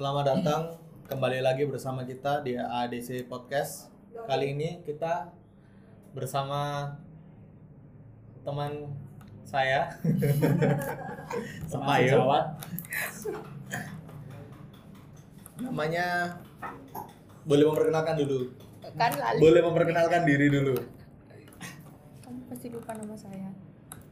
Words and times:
Selamat 0.00 0.32
datang 0.32 0.80
kembali 1.12 1.44
lagi 1.44 1.68
bersama 1.68 2.08
kita 2.08 2.40
di 2.40 2.56
ADC 2.56 3.28
Podcast. 3.28 3.92
Kali 4.24 4.56
ini 4.56 4.80
kita 4.80 5.28
bersama 6.16 6.88
teman 8.40 8.88
saya 9.44 9.92
Sama. 11.68 12.00
Jawat. 12.00 12.64
Namanya 15.60 16.32
boleh 17.44 17.68
memperkenalkan 17.68 18.16
dulu. 18.24 18.56
kan 18.96 19.12
lali 19.12 19.36
Boleh 19.36 19.60
memperkenalkan 19.60 20.24
diri 20.24 20.48
dulu. 20.48 20.80
kamu 22.24 22.40
pasti 22.48 22.72
lupa 22.72 22.96
nama 22.96 23.12
saya 23.12 23.52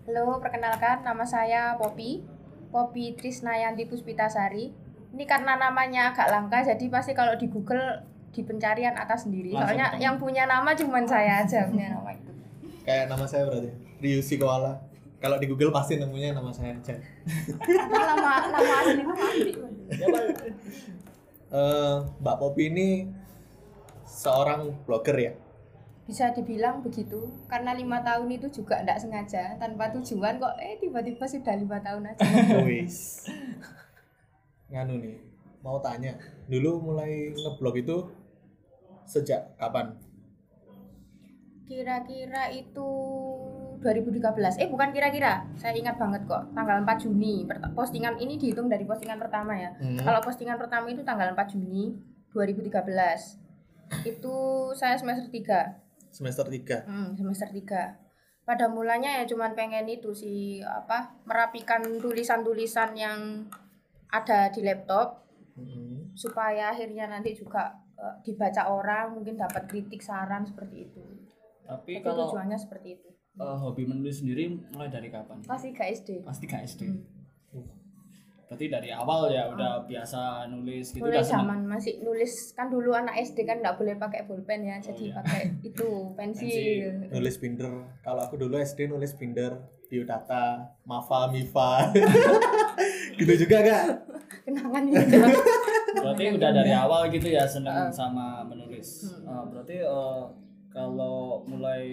halo 0.04 0.36
perkenalkan 0.36 1.00
nama 1.00 1.24
saya 1.24 1.80
Poppy 1.80 2.28
Poppy 2.68 3.16
Trisnayanti 3.16 3.88
Puspitasari 3.88 4.77
ini 5.08 5.24
karena 5.24 5.56
namanya 5.56 6.10
agak 6.10 6.28
langka 6.28 6.58
jadi 6.64 6.84
pasti 6.88 7.12
kalau 7.12 7.32
di 7.34 7.46
Google 7.46 7.80
di 8.28 8.40
pencarian 8.40 8.92
atas 8.92 9.24
sendiri 9.24 9.50
Langsung 9.50 9.66
soalnya 9.66 9.86
ketemu. 9.88 10.04
yang 10.04 10.14
punya 10.16 10.44
nama 10.44 10.70
cuman 10.70 11.04
saya 11.04 11.42
aja 11.42 11.66
punya 11.66 11.86
nama 11.90 12.10
itu 12.10 12.32
Kayak 12.80 13.04
nama 13.06 13.24
saya 13.24 13.44
berarti 13.44 13.68
Ryusi 13.98 14.36
Koala. 14.36 14.72
Kalau 15.18 15.36
di 15.36 15.44
Google 15.44 15.68
pasti 15.68 15.96
nemunya 15.96 16.30
nama 16.30 16.48
saya 16.48 16.72
aja. 16.72 16.94
nama 17.68 18.46
nama 18.46 18.72
asli 18.78 19.02
Eh, 21.48 21.96
Mbak 22.18 22.36
Popi 22.38 22.68
ini 22.68 22.88
seorang 24.04 24.84
blogger 24.84 25.16
ya. 25.18 25.32
bisa 26.04 26.32
dibilang 26.32 26.80
begitu 26.80 27.20
karena 27.44 27.72
lima 27.72 28.00
tahun 28.00 28.28
itu 28.30 28.48
juga 28.50 28.80
tidak 28.80 28.96
sengaja 28.96 29.52
tanpa 29.56 29.92
tujuan 29.92 30.36
kok 30.36 30.56
eh 30.56 30.76
tiba-tiba 30.78 31.20
sudah 31.22 31.52
lima 31.54 31.76
tahun 31.78 32.00
aja 32.06 32.24
Wis. 32.64 33.28
Nganu 34.68 35.00
nih, 35.00 35.16
mau 35.64 35.80
tanya. 35.80 36.12
Dulu 36.44 36.92
mulai 36.92 37.32
ngeblog 37.32 37.76
itu 37.80 37.96
sejak 39.08 39.56
kapan? 39.56 39.96
Kira-kira 41.64 42.52
itu 42.52 42.88
2013. 43.80 44.60
Eh 44.60 44.68
bukan 44.68 44.92
kira-kira. 44.92 45.46
Saya 45.56 45.72
ingat 45.72 45.96
banget 45.96 46.24
kok. 46.28 46.52
Tanggal 46.52 46.84
4 46.84 47.04
Juni. 47.08 47.48
Postingan 47.72 48.20
ini 48.20 48.36
dihitung 48.36 48.68
dari 48.68 48.84
postingan 48.84 49.16
pertama 49.16 49.56
ya. 49.56 49.72
Hmm. 49.80 50.00
Kalau 50.00 50.20
postingan 50.20 50.60
pertama 50.60 50.90
itu 50.92 51.00
tanggal 51.00 51.32
4 51.32 51.52
Juni 51.56 51.96
2013. 52.32 54.04
Itu 54.04 54.36
saya 54.76 55.00
semester 55.00 55.32
3. 55.32 56.12
Semester 56.12 56.44
3. 56.48 56.84
Hmm, 56.84 57.16
semester 57.16 57.48
3. 57.48 57.96
Pada 58.48 58.64
mulanya 58.72 59.20
ya 59.20 59.24
cuman 59.28 59.52
pengen 59.52 59.84
itu 59.88 60.16
sih 60.16 60.64
apa? 60.64 61.20
Merapikan 61.28 61.84
tulisan-tulisan 62.00 62.96
yang 62.96 63.44
ada 64.08 64.48
di 64.48 64.60
laptop 64.62 65.24
Hmm. 65.58 66.14
supaya 66.14 66.70
akhirnya 66.70 67.10
nanti 67.10 67.34
juga 67.34 67.74
eh, 67.98 68.14
dibaca 68.22 68.70
orang, 68.70 69.10
mungkin 69.10 69.34
dapat 69.34 69.66
kritik 69.66 69.98
saran 69.98 70.46
seperti 70.46 70.86
itu. 70.86 71.02
Tapi 71.66 71.98
Tapi 71.98 72.06
kalau 72.06 72.30
tujuannya 72.30 72.54
seperti 72.54 72.94
itu. 72.94 73.08
eh, 73.38 73.56
hobi 73.58 73.82
menulis 73.82 74.22
sendiri 74.22 74.54
mulai 74.70 74.86
dari 74.86 75.10
kapan? 75.10 75.42
Pasti 75.42 75.74
gak 75.74 75.90
SD. 75.98 76.22
Pasti 76.22 76.46
gak 76.46 76.62
SD. 76.62 76.82
Hmm. 76.86 77.66
Berarti 78.46 78.70
dari 78.70 78.88
awal 78.88 79.28
ya 79.28 79.50
udah 79.50 79.82
biasa 79.84 80.46
nulis 80.46 80.94
gitu 80.94 81.04
mulai 81.04 81.20
zaman 81.20 81.66
masih 81.68 82.00
nulis 82.00 82.54
kan 82.54 82.70
dulu 82.70 82.94
anak 82.94 83.18
SD 83.18 83.44
kan 83.44 83.60
nggak 83.60 83.76
boleh 83.76 83.98
pakai 84.00 84.24
bolpen 84.24 84.64
ya 84.64 84.80
jadi 84.80 85.12
iya. 85.12 85.14
pakai 85.20 85.40
itu 85.68 85.88
pensil, 86.16 86.48
Pensil. 86.48 87.12
Nulis 87.18 87.36
binder. 87.36 87.68
Kalau 88.00 88.20
aku 88.24 88.38
dulu 88.38 88.56
SD 88.56 88.88
nulis 88.88 89.12
binder, 89.18 89.58
biodata, 89.90 90.70
Mafa, 90.86 91.28
Mifa. 91.28 91.92
gitu 93.18 93.32
juga 93.44 93.56
gak? 93.60 93.84
kenangan 94.46 94.82
gitu 94.94 95.18
Berarti 95.98 96.24
udah 96.32 96.50
dari 96.54 96.72
awal 96.72 97.10
gitu 97.10 97.28
ya 97.28 97.44
seneng 97.44 97.88
Uh. 97.88 97.92
sama 97.92 98.40
menulis. 98.44 99.10
Hmm. 99.10 99.28
Eh, 99.28 99.44
berarti 99.50 99.76
eh, 99.82 100.22
kalau 100.70 101.42
mulai 101.44 101.84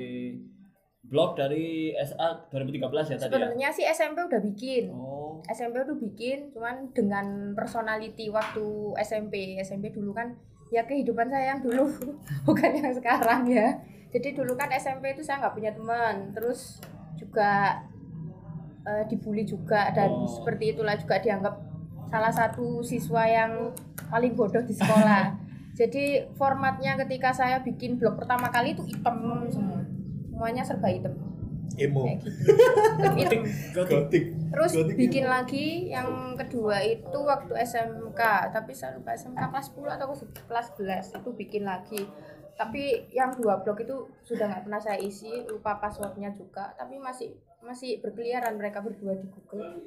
blog 1.05 1.37
dari 1.37 1.93
SA 1.95 2.49
2013 2.49 2.81
ya 2.81 2.89
tadi 2.89 3.13
ya? 3.13 3.19
sebenarnya 3.21 3.69
sih 3.69 3.85
SMP 3.85 4.25
udah 4.25 4.41
bikin 4.41 4.89
Oh, 4.89 5.37
SMP 5.45 5.77
udah 5.77 5.93
bikin 5.93 6.49
cuman 6.49 6.89
dengan 6.97 7.53
personality 7.53 8.33
waktu 8.33 8.65
SMP 8.97 9.53
SMP 9.61 9.93
dulu 9.93 10.17
kan 10.17 10.33
ya 10.73 10.81
kehidupan 10.81 11.29
saya 11.29 11.53
yang 11.53 11.61
dulu 11.61 11.85
bukan 12.49 12.69
yang 12.73 12.89
sekarang 12.89 13.45
ya 13.45 13.69
jadi 14.09 14.33
dulu 14.33 14.57
kan 14.57 14.73
SMP 14.73 15.13
itu 15.13 15.21
saya 15.21 15.45
nggak 15.45 15.53
punya 15.53 15.71
teman 15.77 16.33
terus 16.33 16.81
juga 17.21 17.85
eh, 18.85 19.03
dibully 19.05 19.43
juga 19.43 19.89
dan 19.91 20.09
Oh. 20.09 20.29
seperti 20.29 20.71
itulah 20.71 20.95
juga 20.95 21.17
dianggap 21.17 21.55
salah 22.05 22.29
satu 22.29 22.79
siswa 22.79 23.25
yang 23.25 23.73
paling 24.07 24.33
bodoh 24.33 24.61
di 24.61 24.71
sekolah 24.71 25.33
jadi 25.79 26.29
formatnya 26.33 26.95
ketika 27.01 27.33
saya 27.33 27.59
bikin 27.59 27.97
blog 27.97 28.15
pertama 28.15 28.47
kali 28.47 28.71
itu 28.71 28.85
hitam 28.85 29.17
semua 29.49 29.81
semuanya 30.29 30.61
serba 30.61 30.87
hitam 30.87 31.15
Emo. 31.75 32.07
kayak 32.07 32.23
gitu. 33.19 33.35
Gotik. 33.75 34.23
Terus 34.47 34.71
Gotik 34.71 34.95
bikin 34.95 35.27
emo. 35.27 35.33
lagi 35.33 35.91
yang 35.91 36.07
kedua 36.39 36.79
itu 36.79 37.19
waktu 37.19 37.51
SMK, 37.51 38.21
tapi 38.53 38.71
saya 38.71 38.95
lupa 38.95 39.11
SMK 39.11 39.51
kelas 39.51 39.75
10 39.75 39.97
atau 39.99 40.07
kelas 40.47 40.67
11 40.77 41.19
itu 41.19 41.29
bikin 41.35 41.63
lagi. 41.67 42.07
Tapi 42.55 43.11
yang 43.11 43.35
dua 43.35 43.59
blog 43.59 43.83
itu 43.83 44.07
sudah 44.23 44.47
nggak 44.47 44.63
pernah 44.63 44.79
saya 44.79 44.95
isi, 45.03 45.43
lupa 45.51 45.75
passwordnya 45.75 46.31
juga, 46.31 46.71
tapi 46.79 46.95
masih 46.95 47.35
masih 47.65 47.99
berkeliaran 47.99 48.55
mereka 48.55 48.79
berdua 48.79 49.17
di 49.17 49.27
Google. 49.27 49.81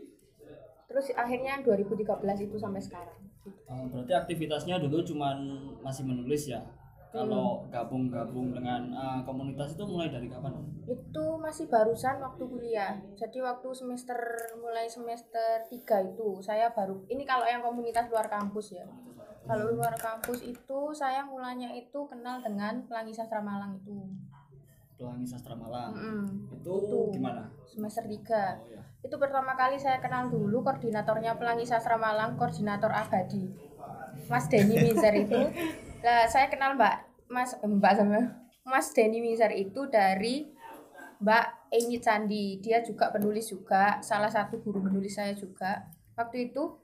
Terus 0.88 1.12
akhirnya 1.14 1.60
yang 1.60 1.62
2013 1.64 2.48
itu 2.48 2.56
sampai 2.58 2.82
sekarang. 2.82 3.18
Eh, 3.48 3.84
berarti 3.92 4.12
aktivitasnya 4.12 4.80
dulu 4.80 5.04
cuman 5.04 5.36
masih 5.80 6.04
menulis 6.04 6.48
ya. 6.48 6.60
Kalau 7.08 7.64
Hmm. 7.64 7.72
gabung-gabung 7.72 8.52
dengan 8.52 8.92
eh, 8.92 9.20
komunitas 9.24 9.72
itu 9.72 9.84
mulai 9.88 10.12
dari 10.12 10.28
kapan? 10.28 10.52
Itu 10.84 11.40
masih 11.40 11.68
barusan 11.68 12.20
waktu 12.20 12.44
kuliah. 12.44 13.00
Jadi 13.16 13.40
waktu 13.40 13.68
semester 13.72 14.18
mulai 14.60 14.84
semester 14.84 15.64
3 15.68 16.04
itu 16.04 16.40
saya 16.44 16.68
baru 16.68 17.00
ini 17.08 17.24
kalau 17.24 17.48
yang 17.48 17.64
komunitas 17.64 18.12
luar 18.12 18.28
kampus 18.28 18.76
ya. 18.76 18.84
Kalau 19.48 19.72
luar 19.72 19.96
kampus 19.96 20.44
itu 20.44 20.80
saya 20.92 21.24
mulanya 21.24 21.72
itu 21.72 21.96
kenal 22.04 22.44
dengan 22.44 22.84
Pelangi 22.84 23.16
Sastra 23.16 23.40
Malang 23.40 23.80
itu. 23.80 23.96
Pelangi 24.98 25.26
Sastra 25.30 25.54
Malang. 25.54 25.94
Mm-mm. 25.94 26.58
Itu, 26.58 26.74
Itu. 26.74 26.98
gimana? 27.14 27.46
Semester 27.70 28.02
3. 28.02 28.10
Oh 28.10 28.66
ya. 28.74 28.82
Itu 28.98 29.14
pertama 29.16 29.54
kali 29.54 29.78
saya 29.78 30.02
kenal 30.02 30.26
dulu 30.26 30.66
koordinatornya 30.66 31.38
Pelangi 31.38 31.62
Sastra 31.62 31.94
Malang, 31.94 32.34
koordinator 32.34 32.90
abadi. 32.90 33.46
Mas 34.26 34.50
Denny 34.50 34.74
Mizer 34.76 35.14
itu. 35.14 35.38
Nah, 35.98 36.30
saya 36.30 36.46
kenal 36.46 36.78
Mbak 36.78 37.26
Mas 37.26 37.58
eh, 37.58 37.66
Mbak 37.66 37.92
sama 37.98 38.22
Mas 38.62 38.94
Denny 38.94 39.18
Mizer 39.18 39.50
itu 39.50 39.90
dari 39.90 40.46
Mbak 41.18 41.74
Eni 41.74 41.98
Candi. 41.98 42.62
Dia 42.62 42.86
juga 42.86 43.10
penulis 43.10 43.50
juga, 43.50 43.98
salah 43.98 44.30
satu 44.30 44.62
guru 44.62 44.78
menulis 44.78 45.18
saya 45.18 45.34
juga. 45.34 45.90
Waktu 46.14 46.54
itu 46.54 46.78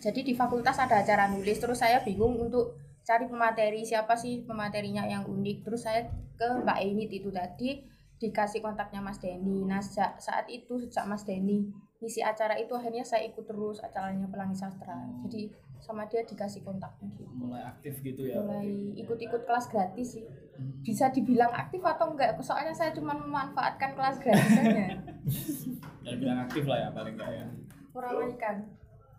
jadi 0.00 0.24
di 0.24 0.32
fakultas 0.32 0.80
ada 0.80 1.04
acara 1.04 1.28
nulis 1.28 1.60
terus 1.60 1.76
saya 1.76 2.00
bingung 2.00 2.40
untuk 2.40 2.80
cari 3.02 3.26
pemateri 3.26 3.82
siapa 3.82 4.14
sih 4.14 4.46
pematerinya 4.46 5.06
yang 5.06 5.26
unik. 5.26 5.66
Terus 5.66 5.86
saya 5.86 6.06
ke 6.38 6.48
Mbak 6.62 6.78
Enit 6.82 7.10
itu 7.10 7.30
tadi 7.30 7.82
dikasih 8.22 8.62
kontaknya 8.62 9.02
Mas 9.02 9.18
Denny. 9.18 9.66
Nah 9.66 9.82
sejak 9.82 10.18
saat 10.22 10.46
itu 10.46 10.78
sejak 10.78 11.04
Mas 11.10 11.26
Denny 11.26 11.66
ngisi 12.02 12.18
acara 12.18 12.58
itu 12.58 12.74
akhirnya 12.74 13.06
saya 13.06 13.26
ikut 13.30 13.46
terus 13.46 13.78
acaranya 13.78 14.26
Pelangi 14.26 14.58
Sastra. 14.58 14.98
Jadi 15.26 15.50
sama 15.82 16.06
dia 16.06 16.22
dikasih 16.22 16.62
kontaknya 16.62 17.10
gitu. 17.18 17.26
Mulai 17.34 17.66
aktif 17.66 17.98
gitu 18.06 18.22
ya. 18.22 18.38
mulai 18.38 18.94
ikut-ikut 18.94 19.42
kelas 19.42 19.66
gratis 19.66 20.18
sih. 20.18 20.26
Hmm. 20.52 20.84
bisa 20.84 21.08
dibilang 21.08 21.48
aktif 21.48 21.80
atau 21.80 22.12
enggak 22.12 22.36
soalnya 22.44 22.76
saya 22.76 22.92
cuma 22.92 23.16
memanfaatkan 23.16 23.96
kelas 23.96 24.20
gratis 24.20 24.52
saja 24.52 25.00
Dan 26.04 26.14
bilang 26.20 26.44
aktif 26.44 26.68
lah 26.68 26.76
ya 26.76 26.88
paling 26.92 27.16
enggak 27.16 27.32
ya. 27.40 27.46
kurang 27.88 28.28
ikan 28.36 28.56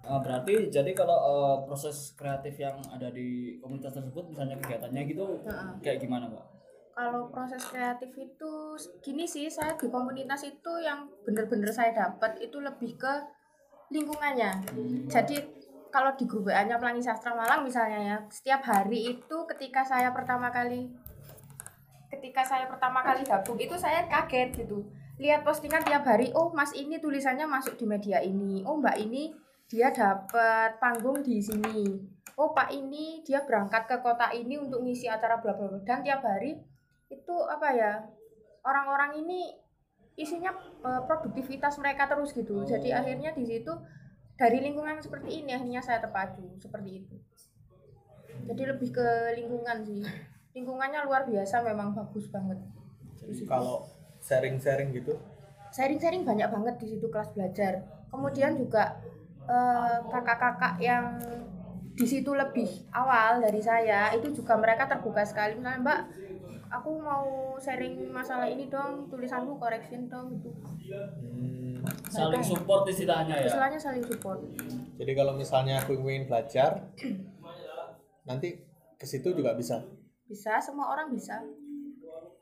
Eh, 0.04 0.20
berarti 0.20 0.68
jadi 0.68 0.92
kalau 0.92 1.16
eh, 1.16 1.58
proses 1.64 2.12
kreatif 2.20 2.60
yang 2.60 2.76
ada 2.92 3.08
di 3.08 3.56
komunitas 3.64 3.96
tersebut 3.96 4.28
misalnya 4.28 4.60
kegiatannya 4.60 5.02
gitu 5.08 5.26
Heeh. 5.48 5.72
kayak 5.80 6.00
gimana, 6.04 6.28
Pak? 6.28 6.54
kalau 6.94 7.26
proses 7.34 7.62
kreatif 7.74 8.14
itu 8.14 8.52
gini 9.02 9.26
sih 9.26 9.50
saya 9.50 9.74
di 9.74 9.90
komunitas 9.90 10.46
itu 10.46 10.72
yang 10.78 11.10
bener-bener 11.26 11.74
saya 11.74 11.90
dapat 11.90 12.38
itu 12.38 12.62
lebih 12.62 12.94
ke 13.02 13.14
lingkungannya 13.90 14.62
jadi 15.10 15.36
kalau 15.90 16.14
di 16.18 16.26
grup 16.26 16.50
WA-nya 16.50 16.78
Pelangi 16.78 17.02
Sastra 17.02 17.34
Malang 17.34 17.66
misalnya 17.66 18.00
ya 18.02 18.18
setiap 18.30 18.62
hari 18.66 19.18
itu 19.18 19.38
ketika 19.50 19.82
saya 19.82 20.14
pertama 20.14 20.54
kali 20.54 20.90
ketika 22.14 22.46
saya 22.46 22.70
pertama 22.70 23.02
kali 23.02 23.26
gabung 23.26 23.58
itu 23.58 23.74
saya 23.74 24.06
kaget 24.06 24.54
gitu 24.66 24.86
lihat 25.18 25.42
postingan 25.42 25.82
tiap 25.82 26.06
hari 26.06 26.30
oh 26.38 26.54
mas 26.54 26.74
ini 26.78 27.02
tulisannya 27.02 27.46
masuk 27.50 27.74
di 27.78 27.86
media 27.90 28.22
ini 28.22 28.62
oh 28.66 28.78
mbak 28.78 29.02
ini 29.02 29.34
dia 29.74 29.90
dapat 29.90 30.78
panggung 30.78 31.26
di 31.26 31.42
sini. 31.42 31.98
Oh 32.38 32.54
pak 32.54 32.70
ini 32.70 33.26
dia 33.26 33.42
berangkat 33.42 33.90
ke 33.90 33.98
kota 34.06 34.30
ini 34.30 34.62
untuk 34.62 34.86
ngisi 34.86 35.10
acara 35.10 35.42
bla 35.42 35.58
bla 35.58 35.66
bla. 35.66 35.82
Dan 35.82 36.06
tiap 36.06 36.22
hari 36.22 36.62
itu 37.10 37.36
apa 37.50 37.74
ya 37.74 38.06
orang-orang 38.62 39.26
ini 39.26 39.58
isinya 40.14 40.54
eh, 40.62 41.02
produktivitas 41.10 41.82
mereka 41.82 42.06
terus 42.06 42.38
gitu. 42.38 42.62
Oh. 42.62 42.70
jadi 42.70 43.02
akhirnya 43.02 43.34
di 43.34 43.50
situ 43.50 43.74
dari 44.38 44.62
lingkungan 44.62 45.02
seperti 45.02 45.42
ini 45.42 45.58
akhirnya 45.58 45.82
saya 45.82 45.98
terpacu 46.06 46.54
seperti 46.62 47.02
itu. 47.02 47.18
Jadi 48.46 48.62
lebih 48.70 48.94
ke 48.94 49.08
lingkungan 49.42 49.82
sih. 49.82 50.06
Lingkungannya 50.54 51.02
luar 51.10 51.26
biasa 51.26 51.66
memang 51.66 51.98
bagus 51.98 52.30
banget. 52.30 52.62
Jadi 53.18 53.42
kalau 53.50 53.90
sharing-sharing 54.22 54.94
gitu? 54.94 55.18
Sharing-sharing 55.74 56.22
banyak 56.22 56.46
banget 56.46 56.76
di 56.78 56.94
situ 56.94 57.10
kelas 57.10 57.34
belajar. 57.34 57.82
Kemudian 58.14 58.54
juga 58.54 59.02
eh, 59.48 59.98
kakak-kakak 60.10 60.76
yang 60.80 61.20
di 61.94 62.08
situ 62.10 62.34
lebih 62.34 62.90
awal 62.90 63.38
dari 63.38 63.62
saya 63.62 64.10
itu 64.18 64.34
juga 64.34 64.58
mereka 64.58 64.90
terbuka 64.90 65.22
sekali. 65.22 65.58
Misalnya 65.58 65.80
mbak 65.82 66.00
aku 66.74 66.90
mau 66.98 67.54
sharing 67.62 68.10
masalah 68.10 68.50
ini 68.50 68.66
dong 68.66 69.06
tulisanku 69.14 69.62
correction 69.62 70.10
dong 70.10 70.34
gitu. 70.34 70.50
Hmm, 70.90 71.86
saling 72.10 72.42
support 72.42 72.90
istilahnya 72.90 73.46
ya? 73.46 73.46
Istilahnya 73.46 73.78
saling 73.78 74.02
support. 74.02 74.42
Jadi 74.98 75.12
kalau 75.14 75.38
misalnya 75.38 75.86
aku 75.86 75.94
ingin 76.02 76.26
belajar 76.26 76.90
nanti 78.26 78.58
ke 78.98 79.06
situ 79.06 79.38
juga 79.38 79.54
bisa? 79.54 79.86
Bisa 80.26 80.58
semua 80.58 80.90
orang 80.90 81.14
bisa 81.14 81.46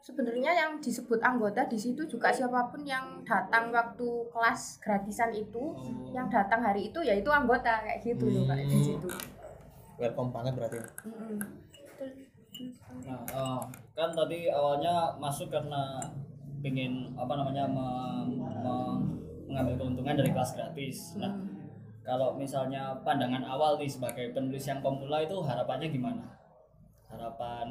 sebenarnya 0.01 0.51
yang 0.51 0.71
disebut 0.77 1.21
anggota 1.21 1.61
di 1.63 1.77
situ 1.77 2.01
juga 2.03 2.33
siapa 2.33 2.67
pun 2.67 2.81
yang 2.83 3.21
datang 3.21 3.69
waktu 3.69 4.03
kelas 4.27 4.81
gratisan 4.81 5.29
itu 5.31 5.77
yang 6.11 6.25
datang 6.27 6.59
hari 6.59 6.89
itu 6.89 6.99
ya 6.99 7.13
itu 7.13 7.29
anggota 7.29 7.79
kayak 7.79 8.01
gitu 8.01 8.25
loh 8.27 8.43
Kak, 8.43 8.57
di 8.59 8.65
Hmm. 8.67 8.83
situ 8.83 9.07
welcome 9.95 10.33
banget 10.33 10.53
berarti 10.57 10.77
Mm-mm. 11.05 11.37
Nah, 13.01 13.21
eh, 13.23 13.61
kan 13.91 14.09
tadi 14.11 14.45
awalnya 14.45 15.17
masuk 15.17 15.49
karena 15.49 15.97
ingin 16.61 17.09
apa 17.15 17.33
namanya 17.33 17.65
me- 17.65 18.27
me- 18.27 19.01
mengambil 19.47 19.75
keuntungan 19.77 20.13
dari 20.13 20.29
kelas 20.29 20.53
gratis. 20.53 21.17
Nah, 21.17 21.33
kalau 22.01 22.35
misalnya 22.35 22.93
pandangan 23.01 23.41
awal 23.41 23.75
nih 23.75 23.89
sebagai 23.89 24.29
penulis 24.31 24.61
yang 24.61 24.77
pemula 24.79 25.19
itu 25.19 25.33
harapannya 25.41 25.89
gimana? 25.89 26.21
Harapan 27.09 27.65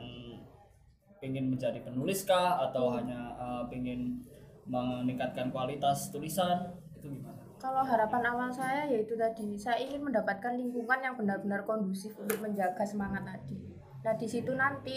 ingin 1.20 1.52
menjadi 1.52 1.80
penulis 1.84 2.24
kah 2.24 2.60
atau 2.68 2.96
hanya 2.96 3.36
eh, 3.36 3.64
ingin 3.76 4.20
meningkatkan 4.68 5.52
kualitas 5.52 6.08
tulisan 6.12 6.72
itu 6.96 7.12
gimana? 7.16 7.40
Kalau 7.60 7.84
harapan 7.84 8.24
awal 8.32 8.48
saya 8.48 8.88
yaitu 8.88 9.12
tadi 9.20 9.60
saya 9.60 9.76
ingin 9.76 10.00
mendapatkan 10.00 10.56
lingkungan 10.56 10.96
yang 11.04 11.14
benar-benar 11.16 11.68
kondusif 11.68 12.16
untuk 12.16 12.40
menjaga 12.40 12.80
semangat 12.88 13.20
tadi. 13.26 13.60
Nah 14.00 14.16
di 14.16 14.24
situ 14.24 14.56
nanti 14.56 14.96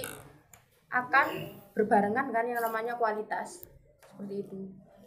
akan 0.88 1.28
berbarengan 1.76 2.32
kan 2.32 2.46
yang 2.48 2.64
namanya 2.64 2.96
kualitas 2.96 3.68
seperti 4.08 4.48
itu. 4.48 4.60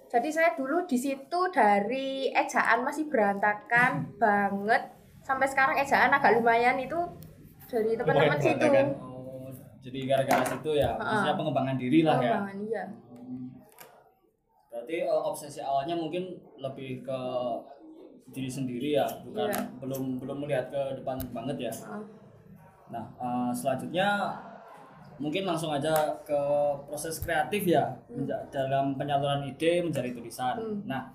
Jadi 0.07 0.29
saya 0.31 0.53
dulu 0.53 0.85
di 0.85 0.99
situ 1.01 1.41
dari 1.49 2.29
ejaan 2.31 2.85
masih 2.85 3.09
berantakan 3.09 4.21
banget 4.21 4.93
sampai 5.25 5.49
sekarang 5.49 5.81
ejaan 5.81 6.13
agak 6.13 6.37
lumayan 6.37 6.77
itu 6.79 6.99
dari 7.67 7.97
teman-teman 7.97 8.39
situ. 8.39 8.61
berantakan. 8.61 9.16
Jadi 9.87 9.99
gara-gara 10.03 10.43
situ 10.43 10.71
ya, 10.75 10.99
maksudnya 10.99 11.39
pengembangan 11.39 11.77
diri 11.79 12.03
lah 12.03 12.19
ya. 12.19 12.43
Pengembangan, 12.43 12.59
iya. 12.67 12.85
Berarti 14.67 14.97
eh, 15.07 15.21
obsesi 15.23 15.61
awalnya 15.63 15.95
mungkin 15.95 16.35
lebih 16.59 17.07
ke 17.07 17.21
diri 18.27 18.51
sendiri 18.51 18.99
ya, 18.99 19.07
bukan 19.23 19.47
Iya. 19.47 19.63
belum 19.79 20.03
belum 20.19 20.37
melihat 20.43 20.67
ke 20.75 20.99
depan 20.99 21.17
banget 21.31 21.71
ya. 21.71 21.73
Ah. 21.87 22.03
Nah, 22.91 23.05
eh, 23.17 23.51
selanjutnya 23.55 24.35
mungkin 25.17 25.49
langsung 25.49 25.73
aja 25.73 25.95
ke 26.27 26.41
proses 26.85 27.23
kreatif 27.23 27.65
ya 27.65 27.89
menja- 28.11 28.45
dalam 28.53 28.99
penyaluran 28.99 29.47
ide 29.47 29.81
menjadi 29.81 30.13
tulisan. 30.13 30.59
Hmm. 30.61 30.83
Nah, 30.85 31.09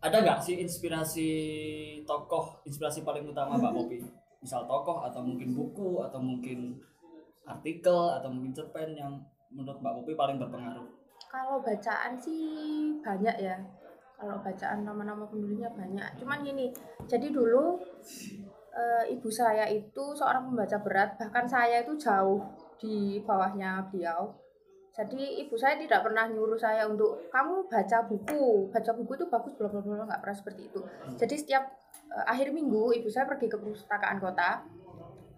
ada 0.00 0.16
nggak 0.18 0.40
sih 0.40 0.58
inspirasi 0.58 1.28
tokoh, 2.02 2.58
inspirasi 2.64 3.04
paling 3.04 3.28
utama 3.28 3.54
Mbak 3.54 3.72
Popi? 3.76 3.98
Misal 4.42 4.64
tokoh 4.64 5.04
atau 5.04 5.20
mungkin 5.22 5.52
buku 5.52 6.02
atau 6.02 6.18
mungkin 6.18 6.74
artikel 7.46 7.98
atau 8.12 8.28
mungkin 8.28 8.52
cerpen 8.52 8.92
yang 8.92 9.22
menurut 9.54 9.78
Mbak 9.78 9.94
Popi 10.02 10.12
paling 10.18 10.36
berpengaruh? 10.42 10.86
Kalau 11.30 11.62
bacaan 11.62 12.18
sih 12.18 12.44
banyak 13.00 13.36
ya. 13.40 13.56
Kalau 14.16 14.40
bacaan 14.40 14.82
nama-nama 14.82 15.28
penulisnya 15.28 15.68
banyak. 15.72 16.16
Cuman 16.16 16.40
gini, 16.40 16.72
jadi 17.04 17.28
dulu 17.28 17.76
eh, 18.72 19.04
ibu 19.12 19.28
saya 19.28 19.68
itu 19.68 20.16
seorang 20.16 20.52
pembaca 20.52 20.78
berat, 20.80 21.10
bahkan 21.20 21.44
saya 21.44 21.84
itu 21.84 21.96
jauh 22.00 22.40
di 22.80 23.20
bawahnya 23.24 23.88
beliau. 23.92 24.32
Jadi 24.96 25.44
ibu 25.44 25.52
saya 25.60 25.76
tidak 25.76 26.08
pernah 26.08 26.24
nyuruh 26.24 26.56
saya 26.56 26.88
untuk 26.88 27.28
kamu 27.28 27.68
baca 27.68 27.98
buku, 28.08 28.72
baca 28.72 28.90
buku 28.96 29.12
itu 29.20 29.26
bagus, 29.28 29.52
bla 29.60 29.68
bla 29.68 29.84
bla 29.84 30.08
nggak 30.08 30.20
pernah 30.24 30.36
seperti 30.40 30.62
itu. 30.72 30.80
Jadi 31.20 31.34
setiap 31.36 31.64
eh, 32.08 32.24
akhir 32.24 32.56
minggu 32.56 32.96
ibu 32.96 33.08
saya 33.12 33.28
pergi 33.28 33.52
ke 33.52 33.60
perpustakaan 33.60 34.16
kota, 34.16 34.64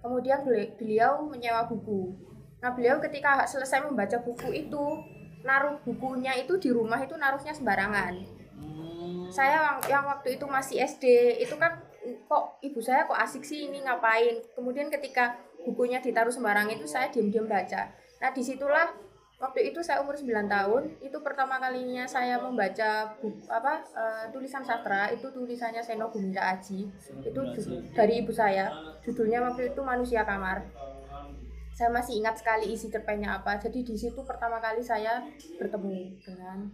kemudian 0.02 0.42
beli- 0.46 0.72
beliau 0.78 1.22
menyewa 1.26 1.66
buku. 1.66 2.14
Nah 2.58 2.74
beliau 2.74 2.98
ketika 2.98 3.46
selesai 3.46 3.86
membaca 3.86 4.18
buku 4.22 4.50
itu 4.54 4.84
naruh 5.46 5.78
bukunya 5.86 6.34
itu 6.34 6.58
di 6.58 6.70
rumah 6.74 6.98
itu 6.98 7.14
naruhnya 7.14 7.54
sembarangan. 7.54 8.14
Hmm, 8.58 9.30
Saya 9.30 9.62
yang, 9.62 9.78
yang 9.86 10.04
waktu 10.06 10.34
itu 10.34 10.44
masih 10.50 10.82
SD 10.82 11.38
itu 11.38 11.54
kan 11.54 11.78
kok 12.02 12.58
ibu 12.64 12.80
saya 12.82 13.06
kok 13.06 13.18
asik 13.18 13.46
sih 13.46 13.70
ini 13.70 13.82
ngapain. 13.86 14.42
Kemudian 14.58 14.90
ketika 14.90 15.38
bukunya 15.62 16.02
ditaruh 16.02 16.32
sembarangan 16.32 16.74
itu 16.74 16.86
saya 16.88 17.10
diam-diam 17.12 17.46
baca. 17.46 17.92
Nah 18.18 18.30
di 18.34 18.42
situlah 18.42 18.90
waktu 19.38 19.70
itu 19.70 19.78
saya 19.78 20.02
umur 20.02 20.18
9 20.18 20.50
tahun 20.50 20.82
itu 20.98 21.18
pertama 21.22 21.62
kalinya 21.62 22.02
saya 22.02 22.42
membaca 22.42 23.14
buku 23.22 23.46
apa 23.46 23.86
eh, 23.94 24.24
tulisan 24.34 24.66
sastra 24.66 25.14
itu 25.14 25.30
tulisannya 25.30 25.78
Seno 25.78 26.10
Gumira 26.10 26.58
Aji. 26.58 26.90
Itu 27.22 27.40
dari 27.94 28.18
ibu 28.18 28.34
saya. 28.34 28.74
Judulnya 29.06 29.38
waktu 29.46 29.70
itu 29.70 29.80
Manusia 29.80 30.26
Kamar. 30.26 30.66
Saya 31.78 31.94
masih 31.94 32.18
ingat 32.18 32.42
sekali 32.42 32.74
isi 32.74 32.90
cerpennya 32.90 33.38
apa. 33.38 33.54
Jadi 33.62 33.86
di 33.86 33.94
situ 33.94 34.18
pertama 34.26 34.58
kali 34.58 34.82
saya 34.82 35.22
bertemu 35.54 36.18
dengan 36.18 36.66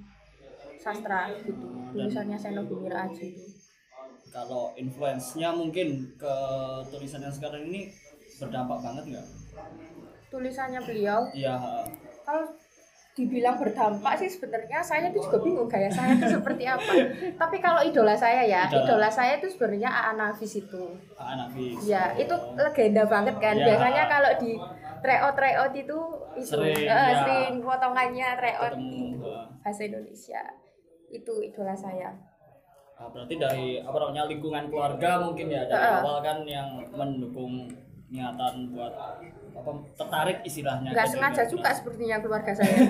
sastra 0.81 1.29
gitu 1.45 1.69
tulisannya 1.93 2.41
Seno 2.41 2.65
Gumira 2.65 3.05
Aji 3.05 3.37
itu. 3.37 3.45
Kalau 4.33 4.75
influence-nya 4.75 5.55
mungkin 5.55 6.17
ke 6.19 6.35
tulisan 6.91 7.23
yang 7.23 7.31
sekarang 7.31 7.71
ini 7.71 7.93
berdampak 8.41 8.83
banget 8.83 9.05
nggak? 9.15 9.27
tulisannya 10.35 10.81
beliau? 10.83 11.21
Iya, 11.31 11.55
kalau 12.25 12.49
dibilang 13.15 13.55
berdampak 13.55 14.19
sih 14.19 14.27
sebenarnya 14.27 14.83
saya 14.83 15.07
itu 15.07 15.23
juga 15.23 15.39
bingung 15.39 15.71
gaya 15.71 15.87
saya 15.87 16.19
itu 16.19 16.35
seperti 16.35 16.67
apa 16.67 16.91
tapi 17.41 17.57
kalau 17.59 17.79
idola 17.81 18.11
saya 18.13 18.43
ya 18.43 18.67
Idola. 18.67 18.83
idola 18.83 19.09
saya 19.09 19.39
itu 19.39 19.47
sebenarnya 19.47 19.87
Aan 19.87 20.19
Nafis 20.19 20.59
itu 20.59 20.83
anak 21.15 21.47
Nafis. 21.49 21.79
ya 21.87 22.11
itu 22.13 22.35
legenda 22.57 23.07
banget 23.07 23.39
kan 23.39 23.55
Ya. 23.55 23.71
biasanya 23.71 24.05
kalau 24.09 24.31
di 24.35 24.59
tryout 24.99 25.31
tryout 25.33 25.73
itu 25.73 25.99
itu 26.35 26.43
Sering, 26.51 26.75
eh, 26.75 26.91
ya. 26.91 27.23
sering 27.23 27.63
potongannya 27.63 28.29
tryout 28.35 28.75
eh, 28.75 29.15
bahasa 29.63 29.83
Indonesia 29.85 30.43
itu 31.09 31.33
idola 31.41 31.73
saya 31.73 32.11
Nah, 32.95 33.11
berarti 33.11 33.35
dari 33.35 33.67
apa 33.77 33.95
namanya 33.97 34.23
lingkungan 34.25 34.65
keluarga 34.67 35.19
mungkin 35.21 35.51
ya 35.51 35.67
dari 35.67 35.83
Heeh. 35.83 35.99
awal 35.99 36.19
kan 36.21 36.39
yang 36.43 36.67
mendukung 36.91 37.67
niatan 38.07 38.71
buat 38.71 38.95
apa 39.55 39.71
tertarik 39.95 40.39
istilahnya. 40.43 40.91
nggak 40.91 41.07
sengaja 41.07 41.41
dunia 41.41 41.51
juga 41.51 41.63
tulis. 41.65 41.77
sepertinya 41.79 42.17
keluarga 42.19 42.53
saya 42.53 42.75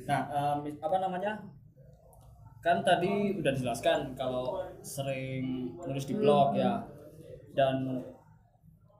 Nah, 0.00 0.22
em, 0.26 0.74
apa 0.76 0.96
namanya? 0.98 1.38
Kan 2.58 2.82
tadi 2.82 3.38
udah 3.38 3.52
dijelaskan 3.54 4.12
kalau 4.12 4.58
sering 4.80 5.70
nulis 5.78 6.02
di 6.04 6.14
blog 6.14 6.50
Hmm. 6.50 6.58
ya. 6.58 6.72
Dan 7.52 7.76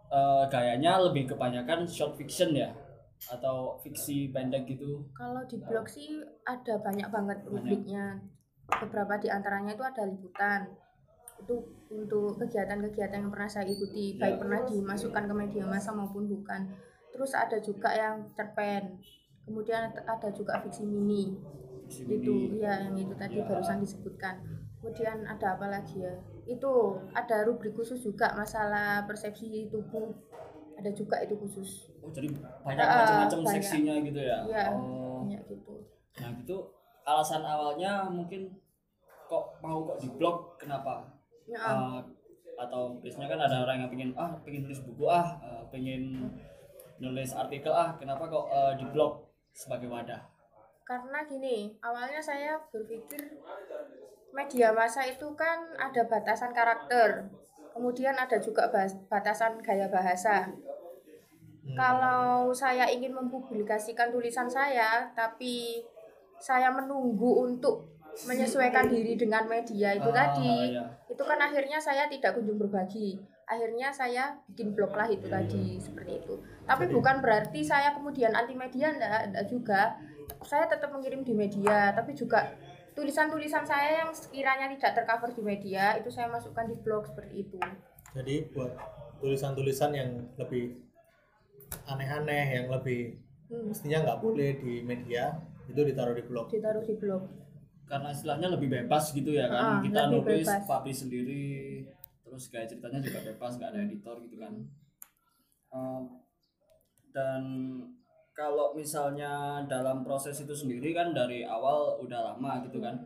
eh, 0.09 0.45
gayanya 0.47 0.99
lebih 1.01 1.27
kebanyakan 1.27 1.83
short 1.83 2.15
fiction 2.15 2.51
ya 2.51 2.71
atau 3.29 3.77
fiksi 3.79 4.31
pendek 4.31 4.65
gitu. 4.67 5.05
kalau 5.13 5.45
di 5.45 5.61
blog 5.61 5.85
sih 5.85 6.19
ada 6.43 6.81
banyak 6.81 7.05
banget 7.07 7.39
rubriknya 7.45 8.17
beberapa 8.67 9.21
di 9.21 9.29
antaranya 9.29 9.71
itu 9.71 9.85
ada 9.85 10.03
liputan 10.03 10.73
itu 11.41 11.55
untuk 11.91 12.39
kegiatan-kegiatan 12.39 13.19
yang 13.25 13.33
pernah 13.33 13.51
saya 13.51 13.67
ikuti 13.67 14.15
baik 14.21 14.39
pernah 14.39 14.63
dimasukkan 14.63 15.25
ke 15.27 15.35
media 15.35 15.65
massa 15.67 15.91
maupun 15.91 16.29
bukan. 16.29 16.71
Terus 17.11 17.35
ada 17.35 17.59
juga 17.59 17.91
yang 17.91 18.29
cerpen 18.37 19.01
kemudian 19.51 19.91
ada 19.91 20.29
juga 20.31 20.63
fiksi 20.63 20.87
mini. 20.87 21.35
Fiksi 21.91 22.07
itu 22.07 22.31
mini. 22.31 22.63
ya 22.63 22.87
yang 22.87 22.95
itu 22.95 23.15
tadi 23.19 23.43
barusan 23.43 23.83
disebutkan. 23.83 24.39
Kemudian 24.81 25.27
ada 25.27 25.59
apa 25.59 25.67
lagi 25.69 26.01
ya? 26.01 26.15
Itu 26.47 26.97
ada 27.13 27.45
rubrik 27.45 27.77
khusus 27.77 28.01
juga 28.01 28.33
masalah 28.33 29.05
persepsi 29.05 29.69
tubuh. 29.69 30.15
Ada 30.81 30.97
juga 30.97 31.21
itu 31.21 31.37
khusus. 31.37 31.93
Oh, 32.01 32.09
jadi 32.09 32.33
banyak 32.65 32.81
Ah, 32.81 33.05
macam-macam 33.29 33.61
seksinya 33.61 34.01
gitu 34.01 34.17
ya. 34.17 34.39
Iya, 34.49 34.65
Oh. 34.73 35.29
banyak 35.29 35.45
gitu. 35.53 35.85
Nah, 36.25 36.33
gitu. 36.41 36.57
Alasan 37.05 37.45
awalnya 37.45 38.09
mungkin 38.09 38.57
kok 39.29 39.61
mau 39.61 39.85
kok 39.85 40.01
di 40.01 40.09
blog 40.17 40.57
kenapa? 40.57 41.05
Ya, 41.51 41.59
Eh, 41.59 41.99
atau 42.61 42.95
biasanya 43.01 43.29
kan 43.33 43.41
ada 43.41 43.57
orang 43.65 43.77
yang 43.83 43.91
pengen 43.91 44.11
ah 44.15 44.33
pengen 44.45 44.69
tulis 44.69 44.81
buku 44.85 45.05
ah 45.09 45.35
eh, 45.43 45.63
pengen 45.73 46.31
nulis 47.01 47.33
artikel 47.33 47.73
ah 47.73 47.97
kenapa 47.99 48.29
kok 48.29 48.47
eh, 48.53 48.73
di 48.79 48.87
blog? 48.89 49.27
Sebagai 49.51 49.91
wadah. 49.91 50.23
Karena 50.87 51.27
gini 51.27 51.75
awalnya 51.83 52.23
saya 52.23 52.55
berpikir 52.71 53.43
media 54.31 54.71
massa 54.71 55.03
itu 55.03 55.27
kan 55.35 55.75
ada 55.75 56.07
batasan 56.07 56.55
karakter 56.55 57.27
kemudian 57.75 58.15
ada 58.15 58.39
juga 58.39 58.71
batasan 59.11 59.59
gaya 59.63 59.91
bahasa. 59.91 60.47
Hmm. 61.61 61.77
kalau 61.77 62.49
saya 62.57 62.89
ingin 62.89 63.13
mempublikasikan 63.13 64.09
tulisan 64.09 64.49
saya 64.49 65.13
tapi 65.13 65.85
saya 66.41 66.73
menunggu 66.73 67.45
untuk 67.45 68.00
menyesuaikan 68.21 68.87
diri 68.87 69.15
dengan 69.15 69.45
media 69.45 69.93
itu 69.93 70.09
Ah, 70.09 70.17
tadi. 70.17 70.75
ya. 70.75 70.85
itu 71.07 71.23
kan 71.23 71.39
akhirnya 71.39 71.79
saya 71.79 72.07
tidak 72.07 72.35
kunjung 72.35 72.57
berbagi. 72.57 73.19
Akhirnya 73.45 73.91
saya 73.91 74.31
bikin 74.47 74.73
blog 74.73 74.93
lah 74.93 75.07
itu 75.07 75.27
tadi 75.27 75.75
seperti 75.77 76.19
itu. 76.19 76.35
Tapi 76.63 76.87
Jadi- 76.87 76.95
bukan 76.95 77.17
berarti 77.19 77.61
saya 77.61 77.91
kemudian 77.91 78.31
anti 78.31 78.55
media 78.55 78.89
enggak, 78.89 79.27
enggak 79.27 79.45
juga. 79.47 79.83
Saya 80.41 80.65
tetap 80.65 80.91
mengirim 80.91 81.21
di 81.21 81.35
media 81.35 81.91
tapi 81.91 82.15
juga 82.15 82.47
tulisan-tulisan 82.93 83.63
saya 83.63 84.03
yang 84.03 84.11
sekiranya 84.11 84.71
tidak 84.71 84.93
tercover 84.97 85.31
di 85.31 85.43
media 85.43 85.95
itu 85.95 86.07
saya 86.09 86.27
masukkan 86.27 86.65
di 86.65 86.77
blog 86.77 87.05
seperti 87.05 87.35
itu. 87.43 87.59
Jadi 88.13 88.51
buat 88.51 88.71
tulisan-tulisan 89.19 89.91
yang 89.93 90.11
lebih 90.37 90.79
aneh-aneh, 91.87 92.57
yang 92.57 92.67
lebih 92.69 93.19
Hmm, 93.47 93.67
mestinya 93.67 93.99
nggak 94.01 94.21
boleh 94.21 94.51
di 94.57 94.79
media, 94.81 95.35
itu 95.67 95.81
ditaruh 95.81 96.15
di 96.15 96.23
blog. 96.23 96.47
ditaruh 96.49 96.81
di 96.81 96.95
blog 96.95 97.23
karena 97.91 98.15
istilahnya 98.15 98.49
lebih 98.55 98.71
bebas 98.71 99.11
gitu 99.11 99.35
ya 99.35 99.51
kan. 99.51 99.83
Kita 99.83 100.07
lebih 100.07 100.23
nulis 100.23 100.47
bebas. 100.47 100.71
publish 100.71 100.99
sendiri. 101.03 101.47
Terus 102.23 102.43
kayak 102.47 102.71
ceritanya 102.71 103.03
juga 103.03 103.19
bebas 103.27 103.53
nggak 103.59 103.71
ada 103.75 103.81
editor 103.83 104.17
gitu 104.23 104.37
kan. 104.39 104.55
Um, 105.75 106.03
dan 107.11 107.43
kalau 108.31 108.79
misalnya 108.79 109.67
dalam 109.67 110.07
proses 110.07 110.39
itu 110.39 110.55
sendiri 110.55 110.95
kan 110.95 111.11
dari 111.11 111.43
awal 111.43 111.99
udah 111.99 112.31
lama 112.31 112.63
gitu 112.71 112.79
kan. 112.79 113.03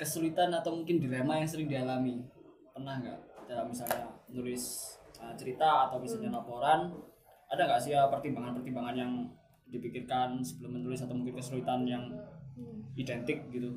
Kesulitan 0.00 0.48
atau 0.56 0.72
mungkin 0.72 0.96
dilema 0.96 1.36
yang 1.36 1.48
sering 1.48 1.68
dialami. 1.68 2.24
Pernah 2.72 2.96
nggak 3.04 3.18
dalam 3.52 3.68
misalnya 3.68 4.08
nulis 4.32 4.96
uh, 5.20 5.36
cerita 5.36 5.92
atau 5.92 6.00
misalnya 6.00 6.32
laporan? 6.32 6.88
Ada 7.52 7.68
nggak 7.68 7.80
sih 7.84 7.92
ya 7.92 8.08
pertimbangan-pertimbangan 8.08 8.96
yang 8.96 9.12
dipikirkan 9.68 10.40
sebelum 10.40 10.80
menulis 10.80 11.04
atau 11.04 11.12
mungkin 11.12 11.36
kesulitan 11.36 11.84
yang 11.84 12.08
Hmm. 12.56 12.80
identik 12.96 13.44
gitu 13.52 13.76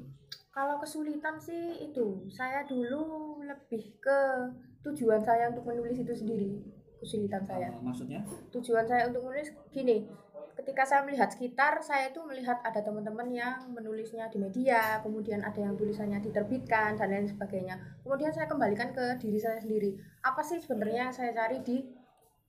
Kalau 0.49 0.81
kesulitan 0.81 1.39
sih 1.39 1.77
itu, 1.87 2.25
saya 2.27 2.65
dulu 2.67 3.37
lebih 3.45 3.95
ke 4.01 4.19
tujuan 4.83 5.21
saya 5.23 5.47
untuk 5.53 5.63
menulis 5.63 5.95
itu 5.95 6.11
sendiri. 6.11 6.59
Kesulitan 6.99 7.45
saya. 7.47 7.71
Uh, 7.71 7.79
maksudnya 7.79 8.19
Tujuan 8.51 8.83
saya 8.83 9.07
untuk 9.07 9.23
menulis 9.23 9.55
gini, 9.71 10.03
ketika 10.59 10.83
saya 10.83 11.07
melihat 11.07 11.31
sekitar, 11.31 11.79
saya 11.79 12.11
itu 12.11 12.19
melihat 12.27 12.59
ada 12.65 12.81
teman-teman 12.83 13.29
yang 13.31 13.71
menulisnya 13.71 14.27
di 14.27 14.41
media, 14.41 14.99
kemudian 14.99 15.39
ada 15.39 15.63
yang 15.63 15.79
tulisannya 15.79 16.19
diterbitkan 16.19 16.99
dan 16.99 17.07
lain 17.07 17.29
sebagainya. 17.29 17.79
Kemudian 18.03 18.33
saya 18.35 18.49
kembalikan 18.49 18.91
ke 18.91 19.15
diri 19.21 19.39
saya 19.39 19.63
sendiri. 19.63 19.95
Apa 20.25 20.43
sih 20.43 20.59
sebenarnya 20.59 21.07
yang 21.07 21.15
saya 21.15 21.31
cari 21.31 21.63
di 21.63 21.87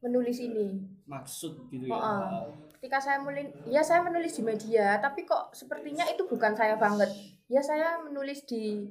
menulis 0.02 0.40
ini? 0.40 0.98
maksud 1.10 1.66
gitu 1.74 1.90
ya 1.90 1.92
Oh, 1.92 1.98
ah. 1.98 2.46
Ketika 2.80 2.96
saya 2.96 3.20
mulai 3.20 3.44
ya 3.68 3.84
saya 3.84 4.00
menulis 4.00 4.40
di 4.40 4.40
media 4.40 4.96
tapi 5.04 5.28
kok 5.28 5.52
sepertinya 5.52 6.08
itu 6.08 6.24
bukan 6.24 6.56
saya 6.56 6.80
banget. 6.80 7.12
Ya 7.44 7.60
saya 7.60 8.00
menulis 8.00 8.48
di 8.48 8.88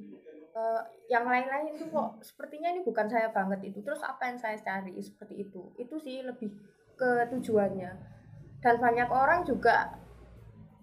eh, 0.54 0.82
yang 1.10 1.26
lain-lain 1.26 1.74
itu 1.74 1.90
kok 1.90 2.22
sepertinya 2.22 2.70
ini 2.70 2.86
bukan 2.86 3.10
saya 3.10 3.34
banget 3.34 3.74
itu. 3.74 3.82
Terus 3.82 3.98
apa 4.06 4.30
yang 4.30 4.38
saya 4.38 4.54
cari 4.62 4.94
seperti 5.02 5.42
itu? 5.42 5.74
Itu 5.74 5.98
sih 5.98 6.22
lebih 6.22 6.54
ke 6.94 7.26
tujuannya. 7.34 7.90
Dan 8.62 8.78
banyak 8.78 9.10
orang 9.10 9.42
juga 9.42 9.90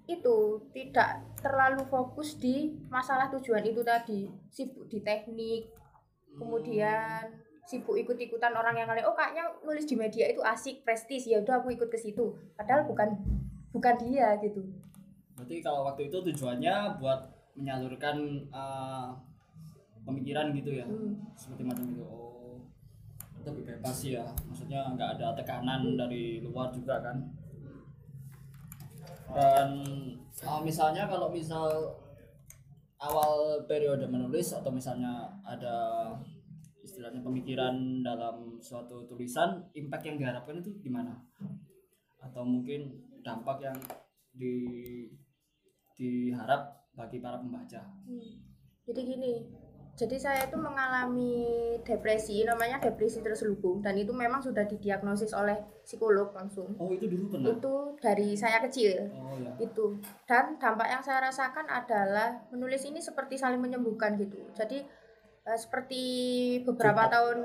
itu 0.04 0.68
tidak 0.76 1.24
terlalu 1.40 1.88
fokus 1.88 2.36
di 2.36 2.76
masalah 2.92 3.32
tujuan 3.32 3.64
itu 3.64 3.88
tadi. 3.88 4.28
Sibuk 4.52 4.92
di 4.92 5.00
teknik 5.00 5.72
kemudian 6.36 7.47
sibuk 7.68 8.00
ikut-ikutan 8.00 8.56
orang 8.56 8.80
yang 8.80 8.88
lain 8.88 9.04
oh 9.04 9.12
kayaknya 9.12 9.44
nulis 9.60 9.84
di 9.84 10.00
media 10.00 10.32
itu 10.32 10.40
asik 10.40 10.88
prestis 10.88 11.28
ya 11.28 11.44
udah 11.44 11.60
aku 11.60 11.76
ikut 11.76 11.92
ke 11.92 12.00
situ. 12.00 12.32
Padahal 12.56 12.88
bukan 12.88 13.12
bukan 13.76 13.96
dia 14.08 14.40
gitu. 14.40 14.64
Berarti 15.36 15.60
kalau 15.60 15.84
waktu 15.84 16.08
itu 16.08 16.18
tujuannya 16.32 16.96
buat 17.04 17.28
menyalurkan 17.60 18.48
uh, 18.56 19.12
pemikiran 20.08 20.56
gitu 20.56 20.80
ya? 20.80 20.88
Hmm. 20.88 21.20
seperti 21.36 21.68
macam 21.68 21.86
itu. 21.92 22.04
Oh 22.08 22.64
itu 23.48 23.48
lebih 23.52 23.66
bebas 23.76 23.98
ya. 24.04 24.24
Maksudnya 24.48 24.82
nggak 24.96 25.10
ada 25.20 25.28
tekanan 25.36 26.00
dari 26.00 26.40
luar 26.40 26.72
juga 26.72 27.04
kan? 27.04 27.18
Dan 29.32 29.70
uh, 30.48 30.62
misalnya 30.64 31.08
kalau 31.08 31.28
misal 31.32 31.96
awal 33.00 33.64
periode 33.70 34.04
menulis 34.10 34.52
atau 34.56 34.72
misalnya 34.74 35.30
ada 35.46 36.10
istilahnya 37.08 37.24
pemikiran 37.24 37.76
dalam 38.04 38.60
suatu 38.60 39.08
tulisan 39.08 39.64
impact 39.72 40.12
yang 40.12 40.20
diharapkan 40.20 40.60
itu 40.60 40.76
gimana 40.84 41.16
atau 42.20 42.44
mungkin 42.44 43.00
dampak 43.24 43.64
yang 43.64 43.80
di 44.36 45.08
diharap 45.96 46.92
bagi 47.00 47.24
para 47.24 47.40
pembaca? 47.40 47.80
Hmm. 48.04 48.44
jadi 48.84 49.02
gini 49.08 49.34
jadi 49.98 50.14
saya 50.20 50.46
itu 50.46 50.60
mengalami 50.60 51.34
depresi 51.82 52.44
namanya 52.44 52.78
depresi 52.78 53.24
terselubung 53.24 53.82
dan 53.82 53.98
itu 53.98 54.14
memang 54.14 54.44
sudah 54.44 54.68
didiagnosis 54.70 55.34
oleh 55.34 55.58
psikolog 55.82 56.30
langsung. 56.38 56.70
Oh 56.78 56.94
itu 56.94 57.10
dulu 57.10 57.34
pernah? 57.34 57.58
Itu 57.58 57.98
dari 57.98 58.38
saya 58.38 58.62
kecil. 58.62 59.10
Oh 59.18 59.34
ya 59.42 59.58
itu. 59.58 59.98
Dan 60.30 60.62
dampak 60.62 60.86
yang 60.86 61.02
saya 61.02 61.26
rasakan 61.26 61.66
adalah 61.66 62.46
menulis 62.54 62.86
ini 62.86 63.02
seperti 63.02 63.42
saling 63.42 63.58
menyembuhkan 63.58 64.22
gitu. 64.22 64.38
Jadi 64.54 64.86
eh, 65.48 65.60
seperti 65.60 66.04
beberapa 66.68 67.08
tahun 67.08 67.40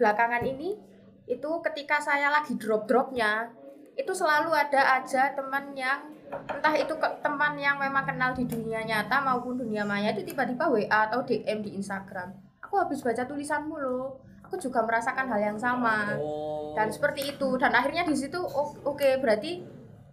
belakangan 0.00 0.42
ini 0.48 0.80
itu 1.28 1.50
ketika 1.62 2.00
saya 2.00 2.32
lagi 2.32 2.56
drop 2.58 2.88
dropnya 2.88 3.52
itu 3.92 4.12
selalu 4.16 4.56
ada 4.56 4.98
aja 4.98 5.36
teman 5.36 5.76
yang 5.76 6.08
entah 6.32 6.72
itu 6.72 6.96
ke, 6.96 7.08
teman 7.20 7.60
yang 7.60 7.76
memang 7.76 8.08
kenal 8.08 8.32
di 8.32 8.48
dunia 8.48 8.80
nyata 8.88 9.20
maupun 9.20 9.60
dunia 9.60 9.84
maya 9.84 10.16
itu 10.16 10.24
tiba-tiba 10.24 10.64
WA 10.64 11.12
atau 11.12 11.20
DM 11.20 11.60
di 11.60 11.76
Instagram. 11.76 12.32
Aku 12.64 12.80
habis 12.80 13.04
baca 13.04 13.28
tulisanmu 13.28 13.76
loh. 13.76 14.24
Aku 14.48 14.56
juga 14.56 14.80
merasakan 14.80 15.28
hal 15.28 15.52
yang 15.52 15.58
sama. 15.60 16.16
Oh. 16.16 16.72
Dan 16.72 16.88
seperti 16.88 17.36
itu. 17.36 17.60
Dan 17.60 17.76
akhirnya 17.76 18.08
di 18.08 18.16
situ 18.16 18.40
oke 18.80 19.20
berarti 19.20 19.60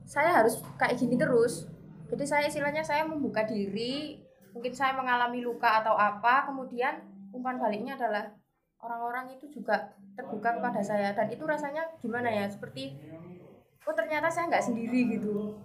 saya 0.03 0.43
harus 0.43 0.59
kayak 0.75 0.99
gini 0.99 1.15
terus. 1.15 1.71
Jadi 2.11 2.23
saya 2.27 2.51
istilahnya 2.51 2.83
saya 2.83 3.07
membuka 3.07 3.47
diri 3.47 4.19
mungkin 4.51 4.75
saya 4.75 4.91
mengalami 4.97 5.39
luka 5.39 5.79
atau 5.79 5.95
apa 5.95 6.51
kemudian 6.51 6.99
umpan 7.33 7.61
baliknya 7.61 7.95
adalah 7.95 8.33
orang-orang 8.79 9.35
itu 9.35 9.45
juga 9.51 9.91
terbuka 10.15 10.59
kepada 10.59 10.81
saya. 10.83 11.11
Dan 11.11 11.27
itu 11.31 11.43
rasanya 11.43 11.83
gimana 11.99 12.29
ya? 12.31 12.45
Seperti 12.47 12.95
oh 13.83 13.95
ternyata 13.95 14.27
saya 14.31 14.47
nggak 14.51 14.65
sendiri 14.65 15.19
gitu. 15.19 15.59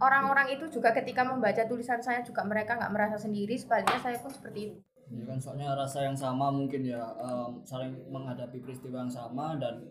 Orang-orang 0.00 0.48
itu 0.56 0.64
juga 0.72 0.96
ketika 0.96 1.22
membaca 1.26 1.60
tulisan 1.68 2.00
saya 2.00 2.24
juga 2.24 2.40
mereka 2.46 2.78
nggak 2.78 2.92
merasa 2.92 3.16
sendiri. 3.20 3.58
Sebaliknya 3.58 4.00
saya 4.00 4.16
pun 4.22 4.32
seperti 4.32 4.60
itu. 4.72 4.78
Ya 5.10 5.26
kan 5.26 5.42
soalnya 5.42 5.74
rasa 5.74 6.06
yang 6.06 6.14
sama 6.14 6.54
mungkin 6.54 6.86
ya 6.86 7.02
em, 7.18 7.58
saling 7.66 7.90
menghadapi 8.14 8.62
peristiwa 8.62 9.02
yang 9.02 9.10
sama 9.10 9.58
dan 9.58 9.82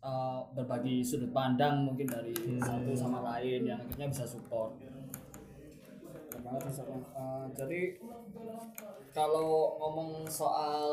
eh, 0.00 0.40
berbagi 0.56 1.04
sudut 1.04 1.28
pandang 1.36 1.84
mungkin 1.84 2.08
dari 2.08 2.32
satu 2.56 2.96
sama 2.96 3.20
lain 3.20 3.68
yang 3.68 3.76
akhirnya 3.76 4.08
bisa 4.08 4.24
support 4.24 4.80
banget. 6.48 6.72
Eh, 6.88 7.44
jadi 7.56 7.80
kalau 9.12 9.76
ngomong 9.80 10.24
soal 10.28 10.84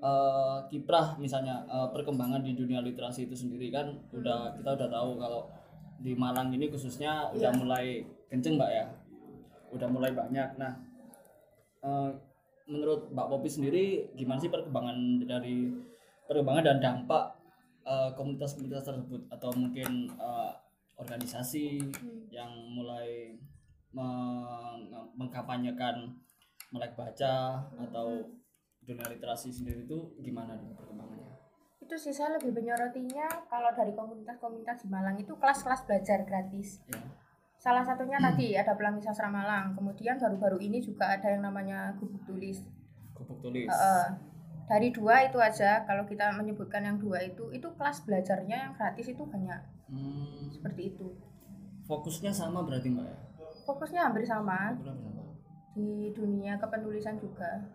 eh, 0.00 0.58
kiprah 0.68 1.16
misalnya 1.20 1.64
eh, 1.68 1.88
perkembangan 1.92 2.40
di 2.44 2.52
dunia 2.56 2.80
literasi 2.80 3.28
itu 3.28 3.36
sendiri 3.36 3.72
kan 3.72 3.92
udah 4.12 4.52
kita 4.56 4.76
udah 4.76 4.88
tahu 4.88 5.10
kalau 5.20 5.42
di 5.96 6.12
Malang 6.12 6.52
ini 6.52 6.68
khususnya 6.68 7.32
udah 7.32 7.52
Iya. 7.52 7.56
mulai 7.56 7.86
kenceng 8.28 8.60
mbak 8.60 8.68
ya 8.68 8.84
udah 9.72 9.88
mulai 9.88 10.12
banyak 10.12 10.60
nah 10.60 10.72
eh, 11.80 12.10
menurut 12.66 13.14
Mbak 13.14 13.30
Popi 13.30 13.46
sendiri 13.48 13.84
gimana 14.18 14.42
sih 14.42 14.50
perkembangan 14.50 15.22
dari 15.22 15.70
perkembangan 16.26 16.64
dan 16.66 16.78
dampak 16.82 17.24
komunitas-komunitas 18.18 18.82
tersebut 18.82 19.22
atau 19.30 19.54
mungkin 19.54 20.10
eh, 20.10 20.50
organisasi 20.98 21.78
yang 22.32 22.50
mulai 22.72 23.36
meng- 23.96 25.10
mengkampanyekan 25.16 26.12
melek 26.68 26.92
baca 26.92 27.34
atau 27.72 28.06
dunia 28.82 29.06
literasi 29.08 29.48
sendiri 29.48 29.82
itu 29.82 29.98
gimana 30.20 30.54
nih 30.54 30.70
perkembangannya? 30.70 31.32
itu 31.78 31.94
sih 31.96 32.10
saya 32.10 32.34
lebih 32.34 32.50
menyorotinya 32.52 33.24
kalau 33.46 33.70
dari 33.70 33.94
komunitas-komunitas 33.94 34.82
di 34.82 34.88
Malang 34.88 35.16
itu 35.16 35.32
kelas-kelas 35.32 35.86
belajar 35.86 36.22
gratis 36.22 36.82
Ya. 36.84 36.98
salah 37.56 37.80
satunya 37.80 38.18
tadi 38.18 38.52
ada 38.52 38.74
Pelangi 38.74 39.00
Sastra 39.00 39.26
Malang 39.28 39.72
kemudian 39.72 40.16
baru-baru 40.16 40.58
ini 40.60 40.78
juga 40.78 41.08
ada 41.08 41.26
yang 41.26 41.42
namanya 41.42 41.94
gubuk 41.96 42.20
tulis 42.24 42.58
Gubuk 43.12 43.38
tulis. 43.40 43.64
Heeh. 43.66 44.06
dari 44.66 44.90
dua 44.90 45.24
itu 45.24 45.38
aja 45.38 45.86
kalau 45.86 46.02
kita 46.04 46.34
menyebutkan 46.34 46.82
yang 46.82 46.98
dua 46.98 47.22
itu 47.22 47.48
itu 47.48 47.68
kelas 47.72 48.02
belajarnya 48.02 48.56
yang 48.60 48.72
gratis 48.74 49.06
itu 49.06 49.22
banyak 49.22 49.60
Hmm, 49.86 50.50
seperti 50.50 50.90
itu 50.90 51.06
fokusnya 51.84 52.34
sama 52.34 52.60
berarti 52.60 52.90
mbak 52.90 53.06
ya? 53.06 53.18
Fokusnya 53.66 54.06
hampir 54.06 54.22
sama. 54.22 54.78
Di 55.74 56.14
dunia 56.14 56.56
kepenulisan 56.56 57.18
juga. 57.18 57.66